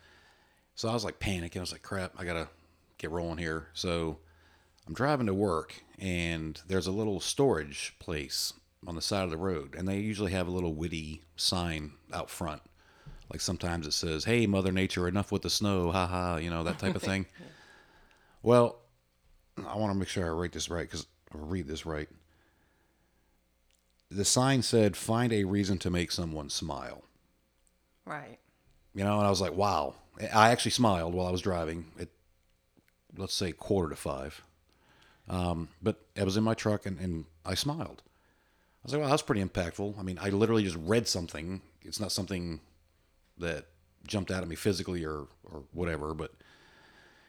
So 0.74 0.88
I 0.88 0.92
was 0.92 1.04
like 1.04 1.20
panicking. 1.20 1.56
I 1.56 1.60
was 1.60 1.72
like, 1.72 1.82
crap, 1.82 2.12
I 2.18 2.24
got 2.24 2.34
to 2.34 2.48
get 2.98 3.10
rolling 3.10 3.38
here. 3.38 3.68
So 3.74 4.18
I'm 4.86 4.94
driving 4.94 5.26
to 5.26 5.34
work, 5.34 5.82
and 5.98 6.60
there's 6.66 6.86
a 6.86 6.92
little 6.92 7.20
storage 7.20 7.94
place 7.98 8.52
on 8.86 8.94
the 8.94 9.02
side 9.02 9.24
of 9.24 9.30
the 9.30 9.36
road, 9.36 9.74
and 9.76 9.88
they 9.88 9.98
usually 9.98 10.32
have 10.32 10.46
a 10.46 10.52
little 10.52 10.74
witty 10.74 11.22
sign 11.36 11.92
out 12.12 12.30
front. 12.30 12.62
Like 13.30 13.40
sometimes 13.40 13.86
it 13.86 13.92
says, 13.92 14.24
"Hey, 14.24 14.46
Mother 14.46 14.72
Nature, 14.72 15.08
enough 15.08 15.32
with 15.32 15.42
the 15.42 15.50
snow, 15.50 15.90
ha 15.90 16.06
ha," 16.06 16.36
you 16.36 16.50
know 16.50 16.64
that 16.64 16.78
type 16.78 16.94
of 16.94 17.02
thing. 17.02 17.26
Well, 18.40 18.78
I 19.66 19.76
want 19.76 19.92
to 19.92 19.98
make 19.98 20.06
sure 20.06 20.24
I 20.24 20.28
write 20.28 20.52
this 20.52 20.70
right 20.70 20.88
because 20.88 21.06
I 21.34 21.38
read 21.38 21.66
this 21.66 21.84
right. 21.84 22.08
The 24.10 24.24
sign 24.24 24.62
said, 24.62 24.96
"Find 24.96 25.32
a 25.32 25.42
reason 25.42 25.76
to 25.78 25.90
make 25.90 26.12
someone 26.12 26.48
smile." 26.48 27.02
Right. 28.04 28.38
You 28.94 29.02
know, 29.02 29.18
and 29.18 29.26
I 29.26 29.30
was 29.30 29.40
like, 29.40 29.54
"Wow!" 29.54 29.96
I 30.32 30.50
actually 30.50 30.70
smiled 30.70 31.14
while 31.14 31.26
I 31.26 31.32
was 31.32 31.42
driving. 31.42 31.90
At 31.98 32.08
let's 33.16 33.34
say 33.34 33.50
quarter 33.50 33.90
to 33.90 33.96
five, 33.96 34.40
um, 35.28 35.68
but 35.82 36.00
I 36.16 36.22
was 36.22 36.36
in 36.36 36.44
my 36.44 36.54
truck 36.54 36.86
and, 36.86 36.98
and 37.00 37.24
I 37.44 37.54
smiled. 37.54 38.02
I 38.82 38.84
was 38.84 38.92
like, 38.92 39.02
"Wow, 39.02 39.08
that's 39.10 39.22
pretty 39.22 39.42
impactful." 39.44 39.98
I 39.98 40.02
mean, 40.02 40.18
I 40.20 40.28
literally 40.30 40.62
just 40.64 40.76
read 40.80 41.06
something. 41.08 41.60
It's 41.82 42.00
not 42.00 42.12
something 42.12 42.60
that 43.38 43.66
jumped 44.06 44.30
out 44.30 44.42
at 44.42 44.48
me 44.48 44.56
physically 44.56 45.04
or 45.04 45.26
or 45.44 45.64
whatever, 45.72 46.14
but 46.14 46.32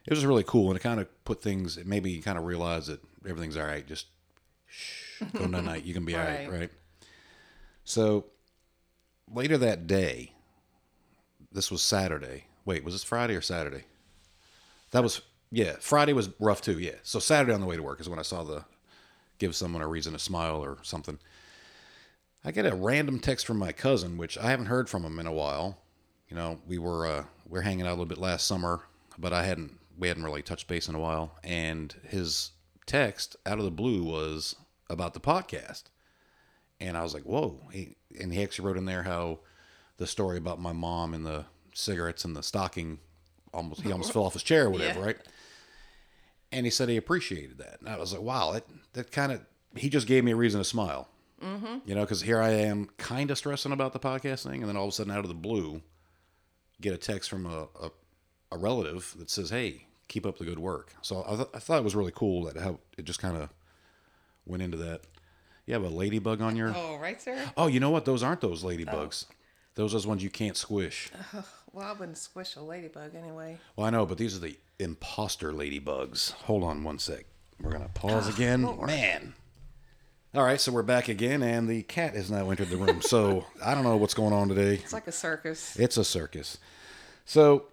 it 0.05 0.11
was 0.13 0.25
really 0.25 0.43
cool, 0.43 0.69
and 0.69 0.77
it 0.77 0.83
kind 0.83 0.99
of 0.99 1.07
put 1.25 1.41
things. 1.41 1.77
It 1.77 1.85
made 1.87 2.03
me 2.03 2.19
kind 2.21 2.37
of 2.37 2.45
realize 2.45 2.87
that 2.87 3.01
everything's 3.27 3.57
all 3.57 3.65
right. 3.65 3.85
Just 3.85 4.07
shh, 4.67 5.21
go 5.33 5.45
night 5.47 5.63
night. 5.65 5.83
You 5.85 5.93
can 5.93 6.05
be 6.05 6.15
all 6.15 6.21
right, 6.23 6.49
Right. 6.49 6.59
right? 6.61 6.71
So 7.83 8.25
later 9.31 9.57
that 9.57 9.87
day, 9.87 10.33
this 11.51 11.71
was 11.71 11.81
Saturday. 11.81 12.45
Wait, 12.65 12.83
was 12.83 12.93
this 12.93 13.03
Friday 13.03 13.35
or 13.35 13.41
Saturday? 13.41 13.85
That 14.91 15.03
was 15.03 15.21
yeah. 15.51 15.75
Friday 15.79 16.13
was 16.13 16.29
rough 16.39 16.61
too. 16.61 16.77
Yeah. 16.79 16.95
So 17.03 17.19
Saturday 17.19 17.53
on 17.53 17.59
the 17.61 17.65
way 17.67 17.75
to 17.75 17.83
work 17.83 17.99
is 17.99 18.07
when 18.07 18.19
I 18.19 18.23
saw 18.23 18.43
the 18.43 18.65
give 19.39 19.55
someone 19.55 19.81
a 19.81 19.87
reason 19.87 20.13
to 20.13 20.19
smile 20.19 20.63
or 20.63 20.77
something. 20.83 21.17
I 22.43 22.51
get 22.51 22.65
a 22.65 22.75
random 22.75 23.19
text 23.19 23.45
from 23.45 23.57
my 23.57 23.71
cousin, 23.71 24.17
which 24.17 24.37
I 24.37 24.51
haven't 24.51 24.67
heard 24.67 24.87
from 24.89 25.03
him 25.03 25.19
in 25.19 25.27
a 25.27 25.33
while. 25.33 25.79
You 26.29 26.35
know, 26.37 26.59
we 26.67 26.77
were 26.77 27.05
uh, 27.07 27.23
we 27.47 27.57
were 27.57 27.63
hanging 27.63 27.85
out 27.85 27.89
a 27.89 27.91
little 27.97 28.05
bit 28.05 28.17
last 28.17 28.45
summer, 28.47 28.81
but 29.17 29.33
I 29.33 29.43
hadn't 29.43 29.77
we 29.97 30.07
hadn't 30.07 30.23
really 30.23 30.41
touched 30.43 30.67
base 30.67 30.87
in 30.87 30.95
a 30.95 30.99
while. 30.99 31.37
And 31.43 31.93
his 32.07 32.51
text 32.85 33.35
out 33.45 33.57
of 33.59 33.65
the 33.65 33.71
blue 33.71 34.03
was 34.03 34.55
about 34.89 35.13
the 35.13 35.19
podcast, 35.19 35.83
and 36.79 36.95
I 36.95 37.03
was 37.03 37.13
like, 37.13 37.23
"Whoa!" 37.23 37.59
He, 37.73 37.95
and 38.19 38.31
he 38.33 38.41
actually 38.43 38.67
wrote 38.67 38.77
in 38.77 38.85
there 38.85 39.03
how 39.03 39.39
the 39.97 40.07
story 40.07 40.37
about 40.37 40.61
my 40.61 40.71
mom 40.71 41.13
and 41.13 41.25
the 41.25 41.45
cigarettes 41.73 42.23
and 42.25 42.35
the 42.35 42.43
stocking 42.43 42.99
almost 43.53 43.81
he 43.81 43.91
almost 43.91 44.13
fell 44.13 44.23
off 44.23 44.33
his 44.33 44.43
chair 44.43 44.65
or 44.67 44.69
whatever, 44.69 44.99
Yeah. 44.99 45.05
right? 45.05 45.17
And 46.51 46.65
he 46.65 46.69
said 46.71 46.89
he 46.89 46.97
appreciated 46.97 47.59
that. 47.59 47.79
And 47.79 47.89
I 47.89 47.97
was 47.97 48.13
like, 48.13 48.21
wow, 48.21 48.51
that, 48.53 48.65
that 48.93 49.11
kind 49.11 49.31
of, 49.31 49.41
he 49.75 49.89
just 49.89 50.07
gave 50.07 50.23
me 50.23 50.31
a 50.31 50.35
reason 50.35 50.59
to 50.59 50.65
smile. 50.65 51.07
Mm-hmm. 51.43 51.77
You 51.85 51.95
know, 51.95 52.01
because 52.01 52.21
here 52.21 52.41
I 52.41 52.49
am 52.49 52.89
kind 52.97 53.31
of 53.31 53.37
stressing 53.37 53.71
about 53.71 53.93
the 53.93 53.99
podcast 53.99 54.43
thing. 54.43 54.61
And 54.61 54.67
then 54.67 54.75
all 54.75 54.85
of 54.85 54.89
a 54.89 54.91
sudden, 54.91 55.13
out 55.13 55.19
of 55.19 55.27
the 55.27 55.35
blue, 55.35 55.81
get 56.81 56.93
a 56.93 56.97
text 56.97 57.29
from 57.29 57.45
a, 57.45 57.67
a, 57.81 57.91
a 58.51 58.57
relative 58.57 59.13
that 59.19 59.29
says, 59.29 59.51
hey, 59.51 59.85
keep 60.07 60.25
up 60.25 60.37
the 60.37 60.45
good 60.45 60.59
work. 60.59 60.93
So 61.01 61.23
I, 61.25 61.35
th- 61.35 61.49
I 61.53 61.59
thought 61.59 61.77
it 61.77 61.83
was 61.83 61.95
really 61.95 62.11
cool 62.13 62.45
that 62.45 62.57
how 62.57 62.79
it 62.97 63.05
just 63.05 63.21
kind 63.21 63.37
of 63.37 63.49
went 64.45 64.63
into 64.63 64.77
that. 64.77 65.01
You 65.65 65.75
have 65.75 65.83
a 65.83 65.89
ladybug 65.89 66.41
on 66.41 66.55
your. 66.55 66.73
Oh, 66.75 66.97
right 66.97 67.21
sir. 67.21 67.39
Oh, 67.55 67.67
you 67.67 67.79
know 67.79 67.91
what? 67.91 68.05
Those 68.05 68.23
aren't 68.23 68.41
those 68.41 68.63
ladybugs. 68.63 69.25
Those 69.75 69.93
are 69.93 69.97
those 69.97 70.07
ones 70.07 70.23
you 70.23 70.31
can't 70.31 70.57
squish. 70.57 71.11
Well, 71.71 71.85
I 71.87 71.93
wouldn't 71.93 72.17
squish 72.17 72.55
a 72.55 72.61
ladybug 72.61 73.15
anyway. 73.15 73.57
Well, 73.75 73.85
I 73.87 73.89
know, 73.91 74.05
but 74.05 74.17
these 74.17 74.35
are 74.35 74.39
the 74.39 74.57
imposter 74.79 75.51
ladybugs. 75.51 76.31
Hold 76.31 76.63
on 76.63 76.83
one 76.83 76.99
sec. 76.99 77.25
We're 77.61 77.71
gonna 77.71 77.89
pause 77.93 78.27
again. 78.27 78.61
Man. 78.85 79.33
All 80.33 80.43
right, 80.43 80.61
so 80.61 80.71
we're 80.71 80.83
back 80.83 81.07
again, 81.09 81.41
and 81.41 81.67
the 81.67 81.81
cat 81.83 82.13
has 82.13 82.29
now 82.29 82.49
entered 82.51 82.69
the 82.69 82.77
room. 82.77 83.01
So 83.01 83.45
I 83.63 83.73
don't 83.75 83.83
know 83.83 83.97
what's 83.97 84.13
going 84.13 84.33
on 84.33 84.47
today. 84.47 84.75
It's 84.75 84.93
like 84.93 85.07
a 85.07 85.11
circus. 85.11 85.75
It's 85.77 85.97
a 85.97 86.03
circus. 86.05 86.57
So 87.25 87.65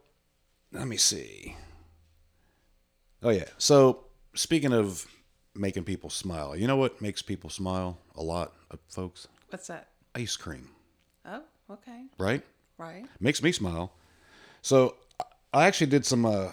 let 0.73 0.89
me 0.89 0.97
see. 0.97 1.57
Oh 3.23 3.31
yeah. 3.31 3.45
So 3.59 4.05
speaking 4.35 4.73
of 4.73 5.07
making 5.55 5.85
people 5.85 6.11
smile, 6.11 6.57
you 6.57 6.67
know 6.67 6.77
what 6.77 7.01
makes 7.01 7.23
people 7.23 7.49
smile 7.51 7.99
a 8.15 8.23
lot, 8.23 8.53
uh, 8.71 8.77
folks? 8.89 9.29
What's 9.51 9.69
that? 9.69 9.89
Ice 10.15 10.37
cream, 10.37 10.71
Oh, 11.27 11.43
okay. 11.71 12.05
right? 12.19 12.43
Right. 12.79 13.07
makes 13.21 13.43
me 13.43 13.53
smile. 13.53 13.93
So 14.63 14.97
I 15.53 15.67
actually 15.67 15.87
did 15.89 16.05
some 16.05 16.27
uh, 16.27 16.53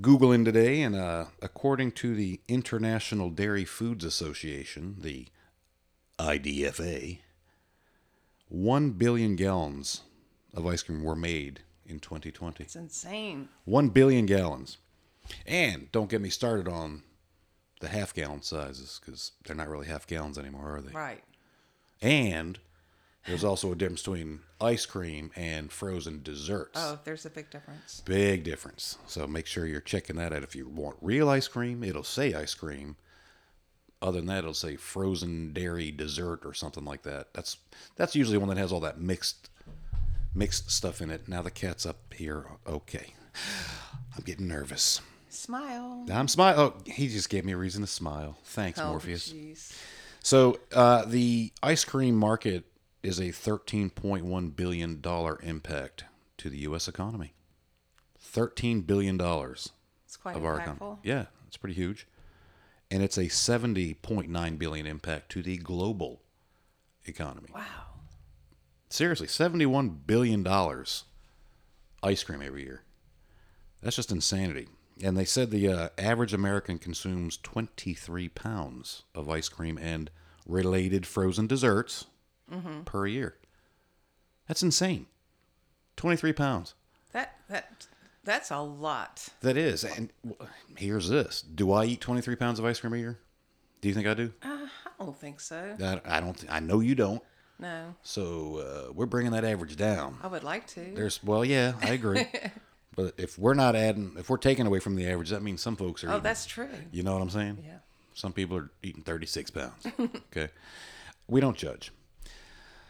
googling 0.00 0.44
today, 0.44 0.82
and 0.82 0.94
uh, 0.94 1.26
according 1.42 1.92
to 1.92 2.14
the 2.14 2.40
International 2.48 3.30
Dairy 3.30 3.64
Foods 3.64 4.04
Association, 4.04 4.96
the 5.00 5.26
IDFA, 6.18 7.18
one 8.48 8.90
billion 8.90 9.36
gallons 9.36 10.02
of 10.54 10.66
ice 10.66 10.82
cream 10.82 11.02
were 11.02 11.16
made 11.16 11.60
in 11.84 11.98
2020. 11.98 12.64
It's 12.64 12.76
insane. 12.76 13.48
One 13.64 13.88
billion 13.88 14.26
gallons, 14.26 14.78
and 15.46 15.90
don't 15.92 16.10
get 16.10 16.20
me 16.20 16.30
started 16.30 16.68
on 16.68 17.02
the 17.80 17.88
half 17.88 18.14
gallon 18.14 18.42
sizes 18.42 19.00
because 19.04 19.32
they're 19.44 19.56
not 19.56 19.68
really 19.68 19.86
half 19.86 20.06
gallons 20.06 20.38
anymore, 20.38 20.76
are 20.76 20.80
they? 20.80 20.92
Right. 20.92 21.24
And 22.00 22.58
there's 23.26 23.44
also 23.44 23.72
a 23.72 23.76
difference 23.76 24.02
between 24.02 24.40
ice 24.60 24.86
cream 24.86 25.30
and 25.36 25.70
frozen 25.72 26.22
desserts. 26.22 26.72
Oh, 26.80 26.98
there's 27.04 27.26
a 27.26 27.30
big 27.30 27.50
difference. 27.50 28.02
Big 28.04 28.44
difference. 28.44 28.98
So 29.06 29.26
make 29.26 29.46
sure 29.46 29.66
you're 29.66 29.80
checking 29.80 30.16
that 30.16 30.32
out. 30.32 30.42
If 30.42 30.54
you 30.54 30.68
want 30.68 30.96
real 31.00 31.28
ice 31.28 31.48
cream, 31.48 31.82
it'll 31.82 32.04
say 32.04 32.34
ice 32.34 32.54
cream. 32.54 32.96
Other 34.02 34.18
than 34.18 34.26
that, 34.26 34.38
it'll 34.38 34.54
say 34.54 34.76
frozen 34.76 35.52
dairy 35.52 35.90
dessert 35.90 36.40
or 36.44 36.52
something 36.54 36.84
like 36.84 37.02
that. 37.02 37.32
That's 37.34 37.56
that's 37.96 38.14
usually 38.14 38.38
one 38.38 38.48
that 38.50 38.58
has 38.58 38.70
all 38.72 38.80
that 38.80 39.00
mixed 39.00 39.48
mixed 40.34 40.70
stuff 40.70 41.00
in 41.00 41.10
it. 41.10 41.28
Now 41.28 41.42
the 41.42 41.50
cat's 41.50 41.86
up 41.86 42.12
here. 42.14 42.44
Okay. 42.66 43.14
I'm 44.16 44.22
getting 44.24 44.48
nervous. 44.48 45.00
Smile. 45.30 46.06
I'm 46.10 46.28
smiling. 46.28 46.58
Oh, 46.60 46.74
he 46.90 47.08
just 47.08 47.28
gave 47.28 47.44
me 47.44 47.52
a 47.52 47.56
reason 47.56 47.82
to 47.82 47.86
smile. 47.86 48.38
Thanks, 48.44 48.78
Oh, 48.78 48.90
Morpheus. 48.90 49.32
jeez. 49.32 49.72
So 50.22 50.58
uh, 50.74 51.04
the 51.06 51.52
ice 51.62 51.84
cream 51.84 52.16
market 52.16 52.64
is 53.06 53.18
a 53.18 53.24
$13.1 53.28 54.56
billion 54.56 55.02
impact 55.42 56.04
to 56.38 56.50
the 56.50 56.58
U.S. 56.58 56.88
economy. 56.88 57.34
$13 58.20 58.86
billion 58.86 59.20
It's 59.20 59.70
quite 60.20 60.36
our 60.36 60.58
impactful. 60.60 60.76
economy. 60.76 60.96
Yeah, 61.02 61.26
it's 61.46 61.56
pretty 61.56 61.74
huge. 61.74 62.06
And 62.90 63.02
it's 63.02 63.16
a 63.16 63.24
70.9 63.26 64.58
billion 64.58 64.86
impact 64.86 65.30
to 65.32 65.42
the 65.42 65.56
global 65.56 66.20
economy. 67.04 67.48
Wow. 67.54 67.62
Seriously, 68.88 69.26
$71 69.26 69.98
billion 70.06 70.46
ice 72.02 72.22
cream 72.24 72.42
every 72.42 72.62
year. 72.64 72.82
That's 73.82 73.96
just 73.96 74.12
insanity. 74.12 74.68
And 75.02 75.16
they 75.16 75.24
said 75.24 75.50
the 75.50 75.68
uh, 75.68 75.88
average 75.98 76.32
American 76.32 76.78
consumes 76.78 77.36
23 77.38 78.28
pounds 78.30 79.02
of 79.14 79.28
ice 79.28 79.48
cream 79.48 79.78
and 79.78 80.10
related 80.46 81.06
frozen 81.06 81.46
desserts 81.46 82.06
per 82.84 83.06
year. 83.06 83.36
That's 84.48 84.62
insane. 84.62 85.06
23 85.96 86.32
pounds. 86.32 86.74
That 87.12 87.36
that 87.48 87.86
that's 88.24 88.50
a 88.50 88.58
lot. 88.60 89.28
That 89.40 89.56
is. 89.56 89.84
And 89.84 90.10
here's 90.76 91.08
this 91.08 91.42
Do 91.42 91.72
I 91.72 91.84
eat 91.86 92.00
23 92.00 92.36
pounds 92.36 92.58
of 92.58 92.64
ice 92.64 92.80
cream 92.80 92.92
a 92.92 92.98
year? 92.98 93.18
Do 93.80 93.88
you 93.88 93.94
think 93.94 94.06
I 94.06 94.14
do? 94.14 94.32
Uh, 94.42 94.66
I 95.00 95.04
don't 95.04 95.16
think 95.18 95.40
so. 95.40 95.76
I, 95.80 96.00
I 96.04 96.20
don't. 96.20 96.36
Th- 96.38 96.52
I 96.52 96.60
know 96.60 96.80
you 96.80 96.94
don't. 96.94 97.22
No, 97.58 97.94
So 98.02 98.58
uh, 98.88 98.92
we're 98.92 99.06
bringing 99.06 99.32
that 99.32 99.42
average 99.44 99.76
down. 99.76 100.18
I 100.22 100.26
would 100.26 100.44
like 100.44 100.66
to. 100.68 100.92
There's 100.94 101.22
well, 101.24 101.42
yeah, 101.42 101.72
I 101.80 101.92
agree. 101.94 102.26
but 102.94 103.14
if 103.16 103.38
we're 103.38 103.54
not 103.54 103.74
adding, 103.74 104.12
if 104.18 104.28
we're 104.28 104.36
taking 104.36 104.66
away 104.66 104.78
from 104.78 104.94
the 104.94 105.08
average, 105.08 105.30
that 105.30 105.42
means 105.42 105.62
some 105.62 105.74
folks 105.74 106.04
are. 106.04 106.08
oh, 106.08 106.12
eating- 106.12 106.22
that's 106.22 106.44
true. 106.44 106.68
You 106.92 107.02
know 107.02 107.14
what 107.14 107.22
I'm 107.22 107.30
saying? 107.30 107.64
Yeah. 107.66 107.78
Some 108.12 108.34
people 108.34 108.58
are 108.58 108.70
eating 108.82 109.02
36 109.02 109.50
pounds. 109.52 109.86
okay. 110.00 110.48
We 111.28 111.40
don't 111.40 111.56
judge. 111.56 111.92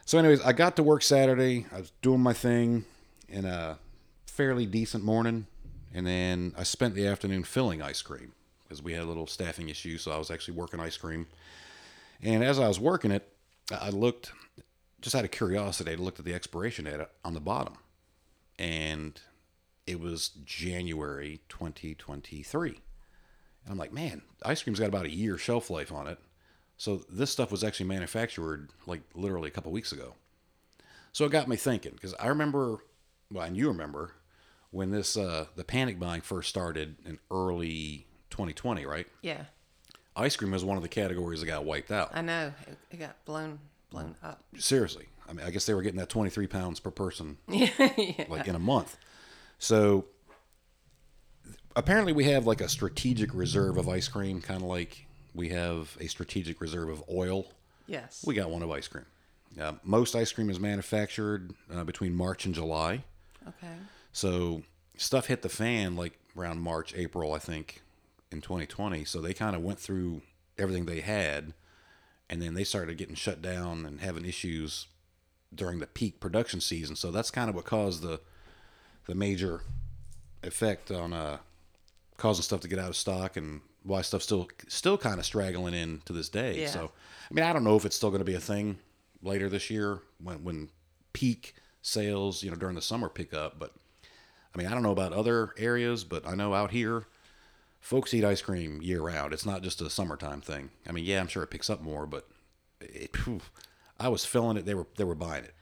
So, 0.06 0.18
anyways, 0.18 0.40
I 0.40 0.52
got 0.52 0.76
to 0.76 0.82
work 0.82 1.02
Saturday. 1.02 1.66
I 1.72 1.80
was 1.80 1.92
doing 2.00 2.20
my 2.20 2.32
thing 2.32 2.84
in 3.28 3.44
a 3.44 3.78
fairly 4.25 4.64
decent 4.64 5.04
morning. 5.04 5.48
And 5.92 6.06
then 6.06 6.54
I 6.56 6.62
spent 6.62 6.94
the 6.94 7.06
afternoon 7.06 7.42
filling 7.42 7.82
ice 7.82 8.02
cream 8.02 8.32
because 8.62 8.80
we 8.80 8.92
had 8.92 9.02
a 9.02 9.06
little 9.06 9.26
staffing 9.26 9.68
issue. 9.68 9.98
So 9.98 10.12
I 10.12 10.16
was 10.16 10.30
actually 10.30 10.54
working 10.54 10.78
ice 10.78 10.96
cream. 10.96 11.26
And 12.22 12.44
as 12.44 12.58
I 12.58 12.68
was 12.68 12.78
working 12.78 13.10
it, 13.10 13.28
I 13.70 13.90
looked 13.90 14.30
just 15.00 15.14
out 15.14 15.25
of 15.25 15.30
curiosity, 15.30 15.92
I 15.92 15.94
looked 15.96 16.18
at 16.18 16.25
the 16.25 16.34
expiration 16.34 16.84
date 16.84 17.00
on 17.25 17.34
the 17.34 17.40
bottom, 17.40 17.78
and 18.58 19.20
it 19.86 20.00
was 20.00 20.30
January 20.44 21.40
2023. 21.48 22.68
And 22.70 22.78
I'm 23.68 23.78
like, 23.78 23.92
man, 23.92 24.22
ice 24.42 24.62
cream's 24.62 24.80
got 24.80 24.88
about 24.88 25.06
a 25.06 25.14
year 25.14 25.38
shelf 25.38 25.70
life 25.70 25.92
on 25.92 26.06
it. 26.06 26.18
So 26.76 27.02
this 27.09 27.30
stuff 27.30 27.50
was 27.50 27.64
actually 27.64 27.87
manufactured 27.87 28.71
like 28.87 29.02
literally 29.14 29.49
a 29.49 29.52
couple 29.52 29.73
weeks 29.73 29.92
ago. 29.92 30.14
So 31.12 31.25
it 31.25 31.33
got 31.33 31.49
me 31.49 31.56
thinking 31.56 31.92
because 31.92 32.14
I 32.21 32.26
remember, 32.26 32.78
well, 33.30 33.45
and 33.45 33.56
you 33.56 33.68
remember 33.68 34.12
when 34.71 34.90
this 34.90 35.16
uh, 35.16 35.47
the 35.56 35.64
panic 35.64 35.99
buying 35.99 36.21
first 36.21 36.49
started 36.49 36.97
in 37.06 37.18
early 37.30 38.06
2020, 38.30 38.85
right? 38.85 39.06
Yeah, 39.23 39.45
Ice 40.16 40.37
cream 40.37 40.50
was 40.50 40.64
one 40.64 40.76
of 40.76 40.83
the 40.83 40.88
categories 40.88 41.40
that 41.40 41.47
got 41.47 41.64
wiped 41.64 41.90
out. 41.90 42.11
I 42.14 42.23
know. 42.23 42.52
It, 42.66 42.78
it 42.90 42.97
got 42.99 43.23
blown 43.25 43.59
blown 43.90 44.16
up. 44.23 44.42
Seriously, 44.59 45.06
I 45.28 45.33
mean, 45.33 45.47
I 45.47 45.50
guess 45.50 45.66
they 45.66 45.75
were 45.75 45.83
getting 45.83 45.99
that 45.99 46.09
23 46.09 46.47
pounds 46.47 46.80
per 46.80 46.90
person 46.90 47.38
yeah. 47.49 47.68
like 48.28 48.49
in 48.49 48.54
a 48.54 48.61
month. 48.61 48.97
So 49.59 50.06
apparently 51.75 52.12
we 52.12 52.25
have 52.25 52.47
like 52.47 52.61
a 52.61 52.68
strategic 52.68 53.35
reserve 53.35 53.76
of 53.76 53.88
ice 53.88 54.09
cream, 54.09 54.40
kind 54.40 54.62
of 54.62 54.68
like 54.68 55.05
we 55.37 55.50
have 55.50 55.97
a 56.00 56.07
strategic 56.07 56.61
reserve 56.61 56.88
of 56.88 57.05
oil. 57.12 57.47
Yes. 57.87 58.25
We 58.26 58.35
got 58.35 58.50
one 58.50 58.62
of 58.62 58.71
ice 58.71 58.88
cream. 58.88 59.07
Uh, 59.61 59.73
most 59.85 60.14
ice 60.16 60.33
cream 60.33 60.50
is 60.50 60.59
manufactured 60.59 61.52
uh, 61.73 61.85
between 61.85 62.14
March 62.14 62.45
and 62.45 62.55
July. 62.55 63.05
okay. 63.47 63.75
So 64.12 64.62
stuff 64.97 65.26
hit 65.26 65.43
the 65.43 65.49
fan 65.49 65.95
like 65.97 66.19
around 66.37 66.61
March, 66.61 66.95
April, 66.97 67.33
I 67.33 67.38
think, 67.38 67.83
in 68.31 68.40
2020. 68.40 69.05
So 69.05 69.21
they 69.21 69.33
kind 69.35 69.55
of 69.55 69.62
went 69.62 69.78
through 69.78 70.23
everything 70.59 70.87
they 70.87 71.00
had, 71.00 71.52
and 72.28 72.43
then 72.43 72.55
they 72.55 72.64
started 72.64 72.99
getting 72.99 73.14
shut 73.14 73.40
down 73.40 73.87
and 73.87 74.00
having 74.00 74.25
issues 74.25 74.87
during 75.55 75.78
the 75.78 75.87
peak 75.87 76.19
production 76.21 76.61
season. 76.61 76.97
So 76.97 77.11
that's 77.11 77.31
kind 77.31 77.49
of 77.49 77.55
what 77.55 77.64
caused 77.64 78.02
the 78.02 78.21
the 79.07 79.14
major 79.14 79.62
effect 80.43 80.90
on 80.90 81.12
uh, 81.12 81.38
causing 82.16 82.42
stuff 82.42 82.61
to 82.61 82.68
get 82.68 82.78
out 82.78 82.88
of 82.88 82.96
stock 82.96 83.37
and 83.37 83.61
why 83.82 84.02
stuff 84.02 84.23
still 84.23 84.49
still 84.68 84.99
kind 84.99 85.18
of 85.18 85.26
straggling 85.26 85.75
in 85.75 86.00
to 86.06 86.12
this 86.12 86.28
day. 86.28 86.62
Yeah. 86.62 86.68
So 86.68 86.90
I 87.30 87.35
mean, 87.35 87.44
I 87.44 87.52
don't 87.52 87.64
know 87.64 87.76
if 87.76 87.85
it's 87.85 87.96
still 87.96 88.11
going 88.11 88.20
to 88.20 88.25
be 88.25 88.35
a 88.35 88.40
thing 88.40 88.78
later 89.23 89.49
this 89.49 89.70
year 89.70 90.00
when 90.23 90.44
when 90.44 90.68
peak 91.12 91.54
sales, 91.82 92.42
you 92.42 92.50
know, 92.50 92.56
during 92.56 92.75
the 92.75 92.82
summer 92.82 93.08
pick 93.08 93.32
up, 93.32 93.58
but 93.58 93.73
I 94.54 94.58
mean, 94.58 94.66
I 94.66 94.70
don't 94.70 94.82
know 94.82 94.92
about 94.92 95.12
other 95.12 95.50
areas, 95.58 96.04
but 96.04 96.26
I 96.26 96.35
know 96.35 96.54
out 96.54 96.70
here, 96.70 97.04
folks 97.78 98.14
eat 98.14 98.25
ice 98.25 98.40
cream 98.40 98.80
year 98.80 99.02
round. 99.02 99.32
It's 99.32 99.46
not 99.46 99.62
just 99.62 99.80
a 99.82 99.90
summertime 99.90 100.40
thing. 100.40 100.70
I 100.88 100.92
mean, 100.92 101.04
yeah, 101.04 101.20
I'm 101.20 101.28
sure 101.28 101.42
it 101.42 101.50
picks 101.50 101.68
up 101.68 101.82
more, 101.82 102.06
but 102.06 102.26
it, 102.80 103.14
phew, 103.16 103.40
I 104.00 104.08
was 104.08 104.25
filling 104.25 104.56
it. 104.56 104.64
They 104.66 104.75
were 104.75 104.87
they 104.96 105.04
were 105.04 105.14
buying 105.14 105.44
it. 105.44 105.54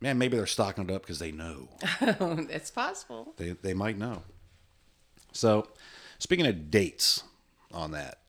Man, 0.00 0.18
maybe 0.18 0.36
they're 0.36 0.46
stocking 0.46 0.88
it 0.88 0.94
up 0.94 1.02
because 1.02 1.18
they 1.18 1.32
know 1.32 1.68
it's 2.00 2.70
possible. 2.70 3.34
they 3.36 3.50
they 3.50 3.74
might 3.74 3.98
know. 3.98 4.22
So, 5.34 5.68
speaking 6.18 6.46
of 6.46 6.70
dates 6.70 7.22
on 7.72 7.90
that, 7.90 8.20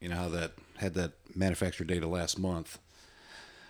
you 0.00 0.08
know 0.08 0.16
how 0.16 0.28
that 0.28 0.52
had 0.76 0.94
that 0.94 1.12
manufacturer 1.34 1.86
data 1.86 2.06
last 2.06 2.38
month. 2.38 2.78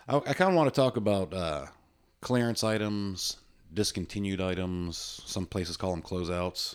I, 0.09 0.17
I 0.17 0.33
kind 0.35 0.51
of 0.51 0.57
want 0.57 0.73
to 0.73 0.79
talk 0.79 0.97
about 0.97 1.33
uh, 1.33 1.67
clearance 2.21 2.65
items, 2.65 3.37
discontinued 3.73 4.41
items. 4.41 5.23
Some 5.25 5.47
places 5.47 5.77
call 5.77 5.93
them 5.93 6.03
closeouts. 6.03 6.75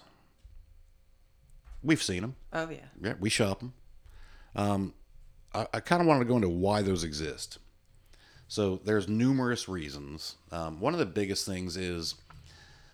We've 1.83 2.01
seen 2.01 2.21
them. 2.21 2.36
Oh 2.53 2.69
yeah. 2.69 2.86
Yeah, 3.01 3.13
we 3.19 3.29
shop 3.29 3.60
them. 3.60 3.74
Um, 4.55 4.93
I, 5.53 5.67
I 5.74 5.79
kind 5.81 6.01
of 6.01 6.07
wanted 6.07 6.19
to 6.19 6.25
go 6.25 6.36
into 6.36 6.50
why 6.50 6.81
those 6.81 7.03
exist. 7.03 7.57
So 8.48 8.81
there's 8.83 9.07
numerous 9.07 9.67
reasons. 9.67 10.36
Um, 10.51 10.79
one 10.79 10.93
of 10.93 11.00
the 11.00 11.05
biggest 11.05 11.45
things 11.45 11.77
is 11.77 12.15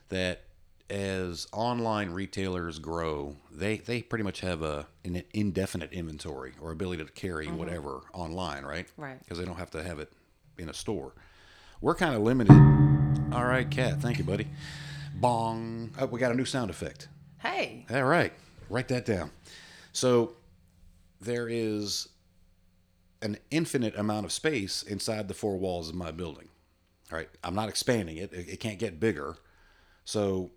that 0.09 0.41
as 0.89 1.47
online 1.51 2.11
retailers 2.11 2.79
grow, 2.79 3.35
they 3.51 3.77
they 3.77 4.01
pretty 4.01 4.23
much 4.23 4.39
have 4.41 4.61
a 4.61 4.87
an 5.03 5.23
indefinite 5.33 5.91
inventory 5.91 6.53
or 6.61 6.71
ability 6.71 7.03
to 7.03 7.11
carry 7.11 7.47
mm-hmm. 7.47 7.57
whatever 7.57 8.01
online, 8.13 8.63
right? 8.63 8.87
Right. 8.97 9.19
Because 9.19 9.37
they 9.37 9.45
don't 9.45 9.57
have 9.57 9.71
to 9.71 9.83
have 9.83 9.99
it 9.99 10.11
in 10.57 10.69
a 10.69 10.73
store. 10.73 11.13
We're 11.81 11.95
kind 11.95 12.15
of 12.15 12.21
limited. 12.21 12.53
All 13.33 13.45
right, 13.45 13.69
cat. 13.69 14.01
Thank 14.01 14.17
you, 14.17 14.23
buddy. 14.23 14.47
Bong. 15.15 15.91
Oh, 15.99 16.05
we 16.05 16.19
got 16.19 16.31
a 16.31 16.35
new 16.35 16.45
sound 16.45 16.69
effect. 16.69 17.09
Hey. 17.39 17.85
All 17.91 18.03
right, 18.03 18.33
write 18.69 18.87
that 18.87 19.05
down. 19.05 19.31
So 19.91 20.33
there 21.19 21.47
is 21.49 22.07
an 23.21 23.37
infinite 23.51 23.97
amount 23.97 24.25
of 24.25 24.31
space 24.31 24.83
inside 24.83 25.27
the 25.27 25.33
four 25.33 25.57
walls 25.57 25.89
of 25.89 25.95
my 25.95 26.11
building. 26.11 26.49
All 27.11 27.17
right, 27.17 27.29
I'm 27.43 27.55
not 27.55 27.67
expanding 27.69 28.17
it. 28.17 28.31
It, 28.31 28.49
it 28.49 28.59
can't 28.59 28.79
get 28.79 28.99
bigger. 28.99 29.37
So 30.05 30.51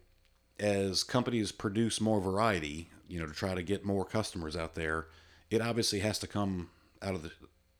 as 0.60 1.02
companies 1.02 1.52
produce 1.52 2.00
more 2.00 2.20
variety, 2.20 2.90
you 3.08 3.18
know, 3.18 3.26
to 3.26 3.32
try 3.32 3.54
to 3.54 3.62
get 3.62 3.84
more 3.84 4.04
customers 4.04 4.56
out 4.56 4.74
there, 4.74 5.06
it 5.50 5.60
obviously 5.60 6.00
has 6.00 6.18
to 6.20 6.26
come 6.26 6.70
out 7.02 7.14
of 7.14 7.22
the 7.22 7.30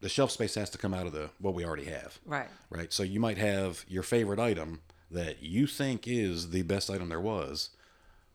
the 0.01 0.09
shelf 0.09 0.31
space 0.31 0.55
has 0.55 0.71
to 0.71 0.79
come 0.79 0.95
out 0.95 1.07
of 1.07 1.13
the 1.13 1.29
what 1.41 1.53
we 1.53 1.63
already 1.63 1.85
have 1.85 2.19
Right. 2.25 2.49
right? 2.71 2.91
So 2.91 3.03
you 3.03 3.21
might 3.21 3.37
have 3.37 3.85
your 3.87 4.03
favorite 4.03 4.39
item 4.41 4.81
that 5.11 5.43
you 5.43 5.67
think 5.67 6.09
is 6.09 6.51
the 6.51 6.63
best 6.63 6.89
item 6.89 7.11
there 7.11 7.21
was, 7.21 7.69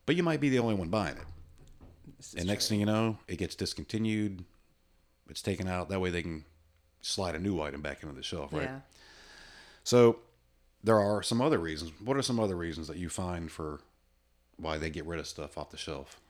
but 0.06 0.14
you 0.14 0.22
might 0.22 0.40
be 0.40 0.48
the 0.48 0.60
only 0.60 0.76
one 0.76 0.90
buying 0.90 1.16
it. 1.16 1.24
And 2.36 2.46
next 2.46 2.68
thing 2.68 2.78
you 2.78 2.86
know, 2.86 3.18
it 3.26 3.38
gets 3.38 3.56
discontinued. 3.56 4.44
It's 5.28 5.42
taken 5.42 5.66
out. 5.66 5.88
That 5.88 6.00
way 6.00 6.10
they 6.10 6.22
can 6.22 6.44
slide 7.02 7.34
a 7.34 7.40
new 7.40 7.60
item 7.60 7.82
back 7.82 8.00
into 8.04 8.14
the 8.14 8.22
shelf, 8.22 8.52
right? 8.52 8.62
Yeah. 8.62 8.80
So 9.82 10.20
there 10.84 11.00
are 11.00 11.20
some 11.20 11.40
other 11.42 11.58
reasons. 11.58 11.90
What 12.00 12.16
are 12.16 12.22
some 12.22 12.38
other 12.38 12.54
reasons 12.56 12.86
that 12.86 12.96
you 12.96 13.08
find 13.08 13.50
for 13.50 13.80
why 14.58 14.78
they 14.78 14.90
get 14.90 15.04
rid 15.06 15.20
of 15.20 15.26
stuff 15.26 15.56
off 15.58 15.70
the 15.70 15.76
shelf? 15.76 16.20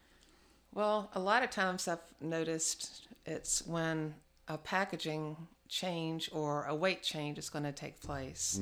Well, 0.75 1.11
a 1.15 1.21
lot 1.21 1.43
of 1.43 1.51
times 1.51 1.89
I've 1.89 1.99
noticed 2.21 3.09
it's 3.25 3.67
when 3.67 4.15
a 4.49 4.59
packaging 4.59 5.37
change 5.69 6.31
or 6.33 6.65
a 6.67 6.75
weight 6.75 7.03
change 7.03 7.39
is 7.39 7.49
going 7.49 7.65
to 7.65 7.73
take 7.73 8.01
place. 8.01 8.61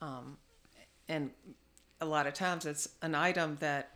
Um, 0.00 0.36
and 1.08 1.30
a 2.00 2.06
lot 2.06 2.26
of 2.26 2.34
times 2.34 2.66
it's 2.66 2.88
an 3.02 3.14
item 3.14 3.56
that 3.60 3.90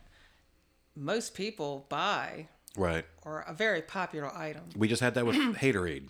most 0.96 1.34
people 1.34 1.86
buy 1.88 2.48
Right. 2.76 3.04
or 3.24 3.40
a 3.42 3.52
very 3.52 3.82
popular 3.82 4.34
item. 4.34 4.64
We 4.76 4.88
just 4.88 5.00
had 5.02 5.14
that 5.14 5.26
with 5.26 5.36
Gatorade. 5.56 6.08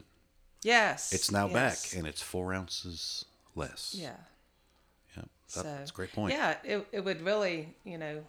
Yes. 0.62 1.12
It's 1.12 1.31
now 1.31 1.48
yes. 1.48 1.53
back 1.92 1.98
and 1.98 2.07
it's 2.07 2.22
four 2.22 2.55
ounces 2.55 3.25
less. 3.55 3.94
Yeah. 3.98 4.14
Yeah. 5.16 5.25
So, 5.48 5.62
that's 5.62 5.90
a 5.90 5.94
great 5.94 6.12
point. 6.12 6.33
Yeah, 6.33 6.55
it, 6.64 6.87
it 6.92 7.01
would 7.05 7.20
really, 7.20 7.75
you 7.85 7.98
know, 7.98 8.22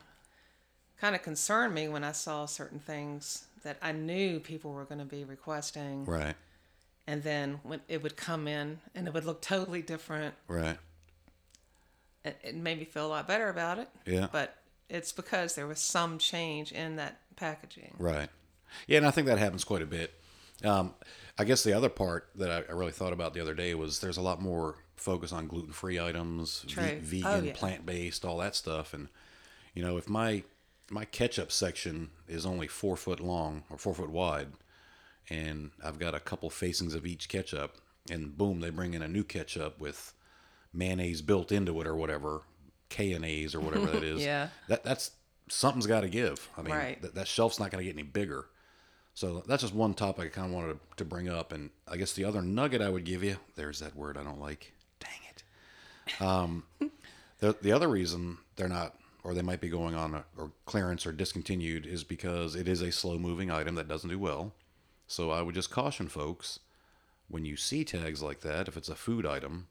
kind 1.04 1.16
of 1.18 1.22
concerned 1.22 1.74
me 1.74 1.90
when 1.90 2.02
I 2.02 2.14
saw 2.14 2.46
certain 2.46 2.80
things 2.80 3.44
that 3.64 3.76
I 3.82 3.92
knew 3.92 4.40
people 4.40 4.72
were 4.72 4.86
going 4.86 5.00
to 5.00 5.06
be 5.06 5.26
requesting. 5.26 6.06
Right. 6.06 6.36
And 7.06 7.22
then 7.24 7.60
when 7.64 7.82
it 7.90 8.02
would 8.02 8.16
come 8.16 8.48
in 8.48 8.80
and 8.96 9.06
it 9.06 9.14
would 9.14 9.26
look 9.26 9.42
totally 9.42 9.82
different, 9.82 10.34
Right. 10.48 10.78
it, 12.24 12.38
it 12.42 12.56
made 12.56 12.80
me 12.80 12.86
feel 12.86 13.06
a 13.06 13.10
lot 13.10 13.28
better 13.28 13.50
about 13.50 13.80
it. 13.80 13.90
Yeah. 14.06 14.28
But 14.32 14.56
it's 14.88 15.12
because 15.12 15.56
there 15.56 15.68
was 15.68 15.80
some 15.80 16.20
change 16.20 16.72
in 16.72 16.96
that 16.96 17.20
packaging. 17.36 17.96
Right. 18.00 18.30
Yeah, 18.88 19.00
and 19.00 19.06
I 19.06 19.12
think 19.12 19.28
that 19.28 19.38
happens 19.40 19.66
quite 19.66 19.82
a 19.82 19.86
bit. 19.86 20.14
Um, 20.64 20.94
I 21.38 21.44
guess 21.44 21.64
the 21.66 21.74
other 21.74 21.90
part 21.90 22.30
that 22.36 22.50
I, 22.50 22.72
I 22.72 22.76
really 22.78 22.94
thought 22.94 23.12
about 23.12 23.34
the 23.34 23.42
other 23.42 23.54
day 23.54 23.76
was 23.76 24.00
there's 24.00 24.16
a 24.16 24.22
lot 24.22 24.42
more 24.42 24.76
focus 24.96 25.34
on 25.34 25.48
gluten 25.48 25.74
free 25.74 26.00
items, 26.00 26.62
ve-. 26.62 27.24
Oh, 27.26 27.32
vegan, 27.34 27.46
yeah. 27.48 27.54
plant 27.54 27.86
based, 27.86 28.24
all 28.24 28.38
that 28.38 28.56
stuff. 28.56 28.94
And 28.94 29.10
you 29.74 29.84
know, 29.84 29.98
if 29.98 30.08
my 30.08 30.44
my 30.94 31.06
ketchup 31.06 31.52
section 31.52 32.10
is 32.28 32.46
only 32.46 32.68
four 32.68 32.96
foot 32.96 33.20
long 33.20 33.64
or 33.70 33.78
four 33.78 33.94
foot 33.96 34.10
wide, 34.10 34.50
and 35.30 35.72
I've 35.84 36.00
got 36.00 36.14
a 36.16 36.20
couple 36.20 36.50
facings 36.50 36.94
of 36.94 37.06
each 37.06 37.28
ketchup, 37.30 37.78
and 38.10 38.38
boom, 38.38 38.60
they 38.60 38.70
bring 38.70 38.94
in 38.94 39.02
a 39.02 39.08
new 39.08 39.24
ketchup 39.24 39.80
with 39.80 40.14
mayonnaise 40.74 41.22
built 41.22 41.52
into 41.52 41.80
it 41.82 41.88
or 41.88 41.96
whatever, 41.96 42.42
K 42.90 43.14
and 43.14 43.26
A's 43.26 43.56
or 43.56 43.60
whatever 43.60 43.88
that 43.88 44.04
is. 44.14 44.22
Yeah. 44.24 44.50
That 44.68 44.84
that's 44.84 45.12
something's 45.50 45.88
got 45.88 46.02
to 46.02 46.10
give. 46.10 46.48
I 46.58 46.62
mean, 46.62 46.74
Right. 46.76 47.02
that, 47.02 47.16
that 47.16 47.28
shelf's 47.28 47.60
not 47.60 47.72
going 47.72 47.84
to 47.84 47.86
get 47.86 47.96
any 47.96 48.04
bigger. 48.08 48.46
So 49.16 49.44
that's 49.48 49.62
just 49.62 49.76
one 49.76 49.94
topic 49.94 50.26
I 50.26 50.30
kind 50.30 50.48
of 50.48 50.54
wanted 50.54 50.80
to 50.98 51.06
bring 51.06 51.30
up. 51.30 51.52
And 51.52 51.70
I 51.88 51.98
guess 51.98 52.14
the 52.14 52.26
other 52.26 52.42
nugget 52.42 52.82
I 52.82 52.90
would 52.90 53.04
give 53.04 53.24
you, 53.24 53.38
there's 53.56 53.80
that 53.80 53.96
word 53.96 54.18
I 54.18 54.24
don't 54.24 54.40
like. 54.40 54.74
Dang 55.00 55.20
it. 55.30 56.22
Um, 56.22 56.64
the, 57.40 57.56
the 57.62 57.72
other 57.72 57.88
reason 57.88 58.38
they're 58.56 58.68
not, 58.70 58.96
or 59.24 59.34
they 59.34 59.42
might 59.42 59.62
be 59.62 59.70
going 59.70 59.96
on 59.96 60.14
a, 60.14 60.24
or 60.38 60.52
clearance 60.66 61.06
or 61.06 61.12
discontinued 61.12 61.86
is 61.86 62.04
because 62.04 62.56
it 62.56 62.68
is 62.68 62.82
a 62.82 62.92
slow 62.92 63.18
moving 63.18 63.50
item 63.50 63.76
that 63.76 63.88
doesn't 63.88 64.10
do 64.10 64.20
well. 64.20 64.54
So 65.08 65.32
I 65.32 65.42
would 65.42 65.56
just 65.56 65.70
caution 65.72 66.08
folks 66.08 66.60
when 67.30 67.46
you 67.46 67.56
see 67.56 67.84
tags 67.86 68.22
like 68.22 68.42
that, 68.42 68.68
if 68.68 68.76
it's 68.78 68.90
a 68.90 68.96
food 68.96 69.26
item, 69.26 69.68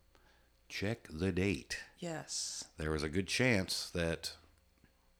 check 0.68 1.06
the 1.12 1.30
date 1.32 1.78
Yes. 1.98 2.64
there 2.78 2.94
is 2.94 3.02
a 3.02 3.08
good 3.10 3.26
chance 3.28 3.90
that 3.94 4.32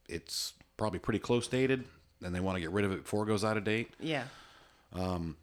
it's 0.08 0.54
probably 0.76 0.98
pretty 0.98 1.18
close 1.18 1.46
dated 1.46 1.84
and 2.24 2.34
they 2.34 2.40
want 2.40 2.56
to 2.56 2.60
get 2.60 2.70
rid 2.72 2.84
of 2.84 2.92
it 2.92 3.02
before 3.02 3.24
it 3.24 3.26
goes 3.26 3.44
out 3.44 3.56
of 3.56 3.64
date. 3.64 3.90
Yeah. 4.00 4.24
Um, 4.92 5.36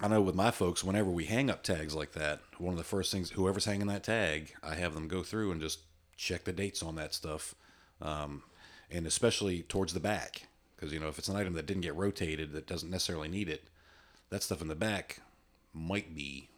I 0.00 0.08
know 0.08 0.20
with 0.20 0.34
my 0.34 0.50
folks, 0.50 0.84
whenever 0.84 1.10
we 1.10 1.24
hang 1.24 1.50
up 1.50 1.62
tags 1.62 1.94
like 1.94 2.12
that, 2.12 2.40
one 2.58 2.72
of 2.72 2.78
the 2.78 2.84
first 2.84 3.10
things, 3.10 3.30
whoever's 3.30 3.64
hanging 3.64 3.86
that 3.88 4.04
tag, 4.04 4.52
I 4.62 4.74
have 4.74 4.94
them 4.94 5.08
go 5.08 5.22
through 5.22 5.50
and 5.52 5.60
just 5.60 5.80
check 6.16 6.44
the 6.44 6.52
dates 6.52 6.82
on 6.82 6.94
that 6.96 7.14
stuff, 7.14 7.54
um, 8.02 8.42
and 8.90 9.06
especially 9.06 9.62
towards 9.62 9.92
the 9.94 10.00
back, 10.00 10.42
because 10.76 10.92
you 10.92 11.00
know 11.00 11.08
if 11.08 11.18
it's 11.18 11.28
an 11.28 11.36
item 11.36 11.52
that 11.54 11.66
didn't 11.66 11.82
get 11.82 11.94
rotated 11.94 12.52
that 12.52 12.66
doesn't 12.66 12.90
necessarily 12.90 13.28
need 13.28 13.48
it, 13.48 13.64
that 14.30 14.42
stuff 14.42 14.60
in 14.62 14.68
the 14.68 14.74
back 14.74 15.20
might 15.72 16.14
be 16.14 16.48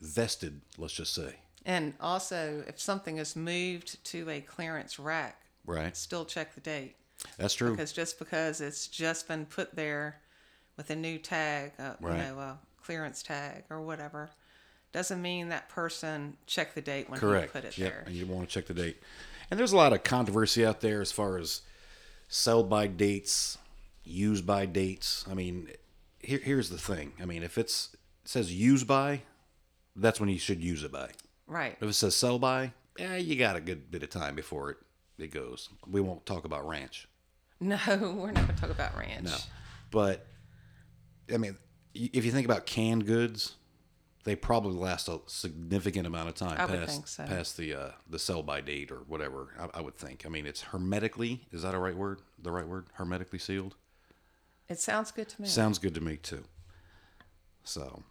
vested. 0.00 0.60
Let's 0.76 0.94
just 0.94 1.14
say, 1.14 1.36
And 1.66 1.94
also, 2.00 2.62
if 2.68 2.80
something 2.80 3.18
is 3.18 3.34
moved 3.36 4.02
to 4.06 4.28
a 4.30 4.40
clearance 4.40 4.98
rack, 4.98 5.40
right? 5.66 5.96
still 5.96 6.24
check 6.24 6.54
the 6.54 6.60
date. 6.60 6.94
That's 7.36 7.54
true. 7.54 7.72
Because 7.72 7.92
just 7.92 8.18
because 8.18 8.60
it's 8.60 8.86
just 8.86 9.26
been 9.26 9.44
put 9.46 9.74
there 9.74 10.20
with 10.76 10.90
a 10.90 10.96
new 10.96 11.18
tag, 11.18 11.72
uh, 11.78 11.94
Right. 12.00 12.12
you 12.18 12.22
know, 12.22 12.38
a 12.38 12.58
clearance 12.82 13.22
tag 13.22 13.64
or 13.70 13.80
whatever, 13.80 14.30
doesn't 14.92 15.20
mean 15.20 15.48
that 15.48 15.68
person 15.68 16.36
checked 16.46 16.74
the 16.76 16.80
date 16.80 17.10
when 17.10 17.18
Correct. 17.18 17.46
he 17.52 17.60
put 17.60 17.64
it 17.64 17.76
Yep. 17.76 17.92
there. 17.92 18.02
And 18.06 18.14
you 18.14 18.24
want 18.26 18.48
to 18.48 18.54
check 18.54 18.66
the 18.66 18.74
date. 18.74 19.02
And 19.50 19.58
there's 19.58 19.72
a 19.72 19.76
lot 19.76 19.92
of 19.92 20.02
controversy 20.02 20.64
out 20.64 20.80
there 20.80 21.00
as 21.00 21.12
far 21.12 21.38
as 21.38 21.62
sell 22.28 22.62
by 22.62 22.86
dates, 22.86 23.58
use 24.04 24.40
by 24.42 24.66
dates. 24.66 25.24
I 25.30 25.34
mean, 25.34 25.70
here, 26.20 26.40
here's 26.42 26.70
the 26.70 26.78
thing. 26.78 27.12
I 27.20 27.24
mean, 27.24 27.42
if 27.42 27.56
it's 27.56 27.90
it 28.24 28.28
says 28.28 28.52
use 28.52 28.84
by, 28.84 29.22
that's 29.96 30.20
when 30.20 30.28
you 30.28 30.38
should 30.38 30.62
use 30.62 30.84
it 30.84 30.92
by. 30.92 31.10
Right. 31.46 31.76
If 31.80 31.88
it 31.88 31.94
says 31.94 32.14
sell 32.14 32.38
by, 32.38 32.72
eh, 32.98 33.16
you 33.16 33.36
got 33.36 33.56
a 33.56 33.60
good 33.60 33.90
bit 33.90 34.02
of 34.02 34.10
time 34.10 34.34
before 34.34 34.70
it, 34.70 34.76
it 35.18 35.32
goes. 35.32 35.70
We 35.86 36.00
won't 36.00 36.26
talk 36.26 36.44
about 36.44 36.68
ranch. 36.68 37.08
No, 37.60 37.78
we're 37.88 38.30
not 38.30 38.44
going 38.44 38.48
to 38.48 38.60
talk 38.60 38.70
about 38.70 38.96
ranch. 38.96 39.24
No. 39.24 39.36
But, 39.90 40.26
I 41.32 41.38
mean, 41.38 41.56
if 41.94 42.24
you 42.24 42.30
think 42.30 42.44
about 42.44 42.66
canned 42.66 43.06
goods, 43.06 43.54
they 44.24 44.36
probably 44.36 44.74
last 44.76 45.08
a 45.08 45.20
significant 45.26 46.06
amount 46.06 46.28
of 46.28 46.34
time 46.34 46.60
I 46.60 46.66
past 46.66 47.08
so. 47.08 47.24
past 47.24 47.56
the 47.56 47.74
uh, 47.74 47.90
the 48.08 48.18
sell 48.18 48.42
by 48.42 48.60
date 48.60 48.90
or 48.90 48.98
whatever. 49.06 49.48
I, 49.58 49.78
I 49.78 49.80
would 49.80 49.96
think. 49.96 50.24
I 50.26 50.28
mean, 50.28 50.46
it's 50.46 50.62
hermetically 50.62 51.46
is 51.52 51.62
that 51.62 51.74
a 51.74 51.78
right 51.78 51.96
word? 51.96 52.20
The 52.42 52.50
right 52.50 52.66
word? 52.66 52.86
Hermetically 52.94 53.38
sealed. 53.38 53.74
It 54.68 54.78
sounds 54.78 55.10
good 55.12 55.28
to 55.30 55.42
me. 55.42 55.48
Sounds 55.48 55.78
good 55.78 55.94
to 55.94 56.00
me 56.00 56.16
too. 56.16 56.44
So, 57.64 58.02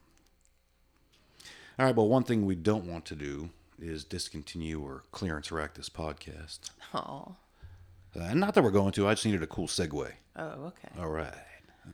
all 1.79 1.85
right. 1.85 1.95
Well, 1.95 2.07
one 2.07 2.23
thing 2.23 2.45
we 2.45 2.55
don't 2.55 2.85
want 2.85 3.05
to 3.05 3.15
do 3.15 3.49
is 3.79 4.03
discontinue 4.03 4.81
or 4.83 5.03
clearance 5.11 5.51
rack 5.51 5.75
this 5.75 5.89
podcast. 5.89 6.71
oh. 6.93 7.35
Uh, 8.15 8.21
and 8.23 8.39
not 8.39 8.55
that 8.55 8.63
we're 8.63 8.71
going 8.71 8.91
to. 8.93 9.07
I 9.07 9.13
just 9.13 9.25
needed 9.25 9.43
a 9.43 9.47
cool 9.47 9.67
segue. 9.67 10.11
Oh, 10.35 10.43
okay. 10.43 10.89
All 10.99 11.09
right, 11.09 11.33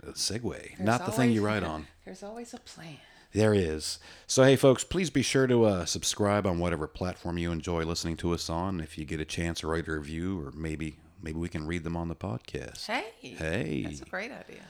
a 0.04 0.12
segue, 0.12 0.41
There's 0.78 0.80
not 0.80 1.06
the 1.06 1.12
thing 1.12 1.32
you 1.32 1.41
always- 1.41 1.62
write 1.62 1.69
on. 1.69 1.88
There's 2.06 2.23
always 2.23 2.54
a 2.54 2.60
plan. 2.60 2.97
There 3.34 3.54
is. 3.54 3.98
So, 4.28 4.43
hey, 4.43 4.56
folks, 4.56 4.84
please 4.84 5.10
be 5.10 5.24
sure 5.24 5.48
to 5.48 5.65
uh, 5.65 5.86
subscribe 5.86 6.46
on 6.46 6.60
whatever 6.60 6.86
platform 6.88 7.38
you 7.39 7.52
enjoy 7.52 7.84
listening 7.84 8.15
to 8.17 8.34
us 8.34 8.50
on. 8.50 8.80
If 8.80 8.98
you 8.98 9.06
get 9.06 9.19
a 9.19 9.26
chance, 9.26 9.63
write 9.63 9.88
a 9.88 9.93
review, 9.93 10.39
or 10.39 10.52
maybe 10.52 10.98
maybe 11.22 11.39
we 11.39 11.50
can 11.50 11.65
read 11.65 11.84
them 11.84 11.98
on 11.98 12.10
the 12.10 12.15
podcast. 12.15 12.86
Hey. 12.86 13.06
Hey. 13.22 13.84
That's 13.86 14.02
a 14.02 14.06
great 14.06 14.32
idea. 14.32 14.62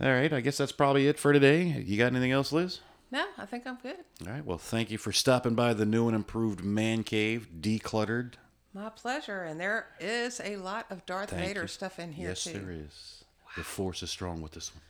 All 0.00 0.12
right, 0.12 0.32
I 0.32 0.40
guess 0.40 0.58
that's 0.58 0.72
probably 0.72 1.08
it 1.08 1.18
for 1.18 1.32
today. 1.32 1.64
You 1.64 1.96
got 1.96 2.12
anything 2.12 2.32
else, 2.32 2.52
Liz? 2.52 2.80
No, 3.10 3.24
I 3.38 3.46
think 3.46 3.66
I'm 3.66 3.78
good. 3.82 3.96
All 4.26 4.32
right, 4.32 4.44
well, 4.44 4.58
thank 4.58 4.90
you 4.90 4.98
for 4.98 5.12
stopping 5.12 5.54
by 5.54 5.72
the 5.72 5.86
new 5.86 6.06
and 6.06 6.14
improved 6.14 6.62
Man 6.62 7.02
Cave, 7.02 7.48
decluttered. 7.60 8.34
My 8.74 8.90
pleasure. 8.90 9.42
And 9.44 9.58
there 9.58 9.86
is 9.98 10.40
a 10.44 10.56
lot 10.56 10.86
of 10.90 11.06
Darth 11.06 11.30
Thank 11.30 11.46
Vader 11.46 11.62
you. 11.62 11.66
stuff 11.68 11.98
in 11.98 12.12
here, 12.12 12.28
yes, 12.28 12.44
too. 12.44 12.52
there 12.52 12.70
is. 12.70 13.24
The 13.56 13.64
force 13.64 14.02
is 14.02 14.10
strong 14.10 14.42
with 14.42 14.52
this 14.52 14.72
one. 14.74 14.82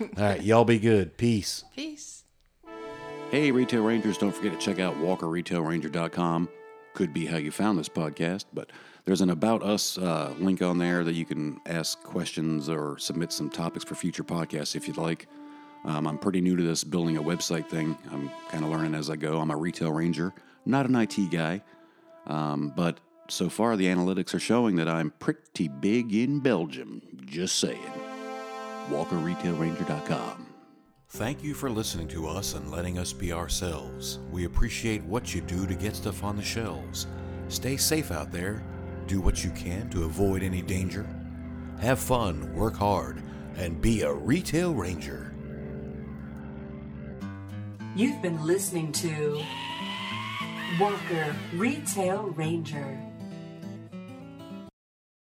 All 0.00 0.08
right, 0.16 0.42
y'all 0.42 0.64
be 0.64 0.78
good. 0.78 1.16
Peace. 1.16 1.64
Peace. 1.74 2.24
Hey, 3.30 3.50
Retail 3.50 3.82
Rangers, 3.82 4.18
don't 4.18 4.34
forget 4.34 4.52
to 4.52 4.58
check 4.58 4.78
out 4.78 4.96
walkerretailranger.com. 4.98 6.48
Could 6.94 7.12
be 7.12 7.26
how 7.26 7.36
you 7.36 7.50
found 7.50 7.78
this 7.78 7.88
podcast, 7.88 8.44
but 8.52 8.70
there's 9.04 9.20
an 9.20 9.30
About 9.30 9.62
Us 9.62 9.98
uh, 9.98 10.34
link 10.38 10.62
on 10.62 10.78
there 10.78 11.04
that 11.04 11.14
you 11.14 11.24
can 11.24 11.60
ask 11.66 12.02
questions 12.02 12.68
or 12.68 12.96
submit 12.98 13.32
some 13.32 13.50
topics 13.50 13.84
for 13.84 13.94
future 13.94 14.24
podcasts 14.24 14.76
if 14.76 14.86
you'd 14.86 14.96
like. 14.96 15.26
Um, 15.84 16.06
I'm 16.06 16.18
pretty 16.18 16.40
new 16.40 16.56
to 16.56 16.62
this 16.62 16.84
building 16.84 17.16
a 17.16 17.22
website 17.22 17.68
thing. 17.68 17.98
I'm 18.10 18.30
kind 18.48 18.64
of 18.64 18.70
learning 18.70 18.94
as 18.94 19.10
I 19.10 19.16
go. 19.16 19.40
I'm 19.40 19.50
a 19.50 19.56
retail 19.56 19.92
ranger, 19.92 20.32
not 20.64 20.86
an 20.86 20.94
IT 20.94 21.30
guy, 21.30 21.62
um, 22.26 22.72
but 22.74 23.00
so 23.28 23.48
far 23.48 23.76
the 23.76 23.86
analytics 23.86 24.32
are 24.34 24.38
showing 24.38 24.76
that 24.76 24.88
I'm 24.88 25.10
pretty 25.18 25.68
big 25.68 26.14
in 26.14 26.40
Belgium. 26.40 27.02
Just 27.26 27.58
saying. 27.58 28.03
WalkerRetailRanger.com. 28.88 30.46
Thank 31.10 31.44
you 31.44 31.54
for 31.54 31.70
listening 31.70 32.08
to 32.08 32.26
us 32.26 32.54
and 32.54 32.70
letting 32.70 32.98
us 32.98 33.12
be 33.12 33.32
ourselves. 33.32 34.18
We 34.32 34.46
appreciate 34.46 35.02
what 35.04 35.34
you 35.34 35.40
do 35.42 35.66
to 35.66 35.74
get 35.74 35.94
stuff 35.94 36.24
on 36.24 36.36
the 36.36 36.42
shelves. 36.42 37.06
Stay 37.48 37.76
safe 37.76 38.10
out 38.10 38.32
there. 38.32 38.64
Do 39.06 39.20
what 39.20 39.44
you 39.44 39.50
can 39.50 39.88
to 39.90 40.04
avoid 40.04 40.42
any 40.42 40.62
danger. 40.62 41.06
Have 41.80 41.98
fun, 42.00 42.52
work 42.54 42.74
hard, 42.74 43.22
and 43.56 43.80
be 43.80 44.02
a 44.02 44.12
retail 44.12 44.74
ranger. 44.74 45.32
You've 47.94 48.20
been 48.20 48.44
listening 48.44 48.90
to 48.92 49.40
Walker 50.80 51.36
Retail 51.54 52.24
Ranger. 52.30 53.03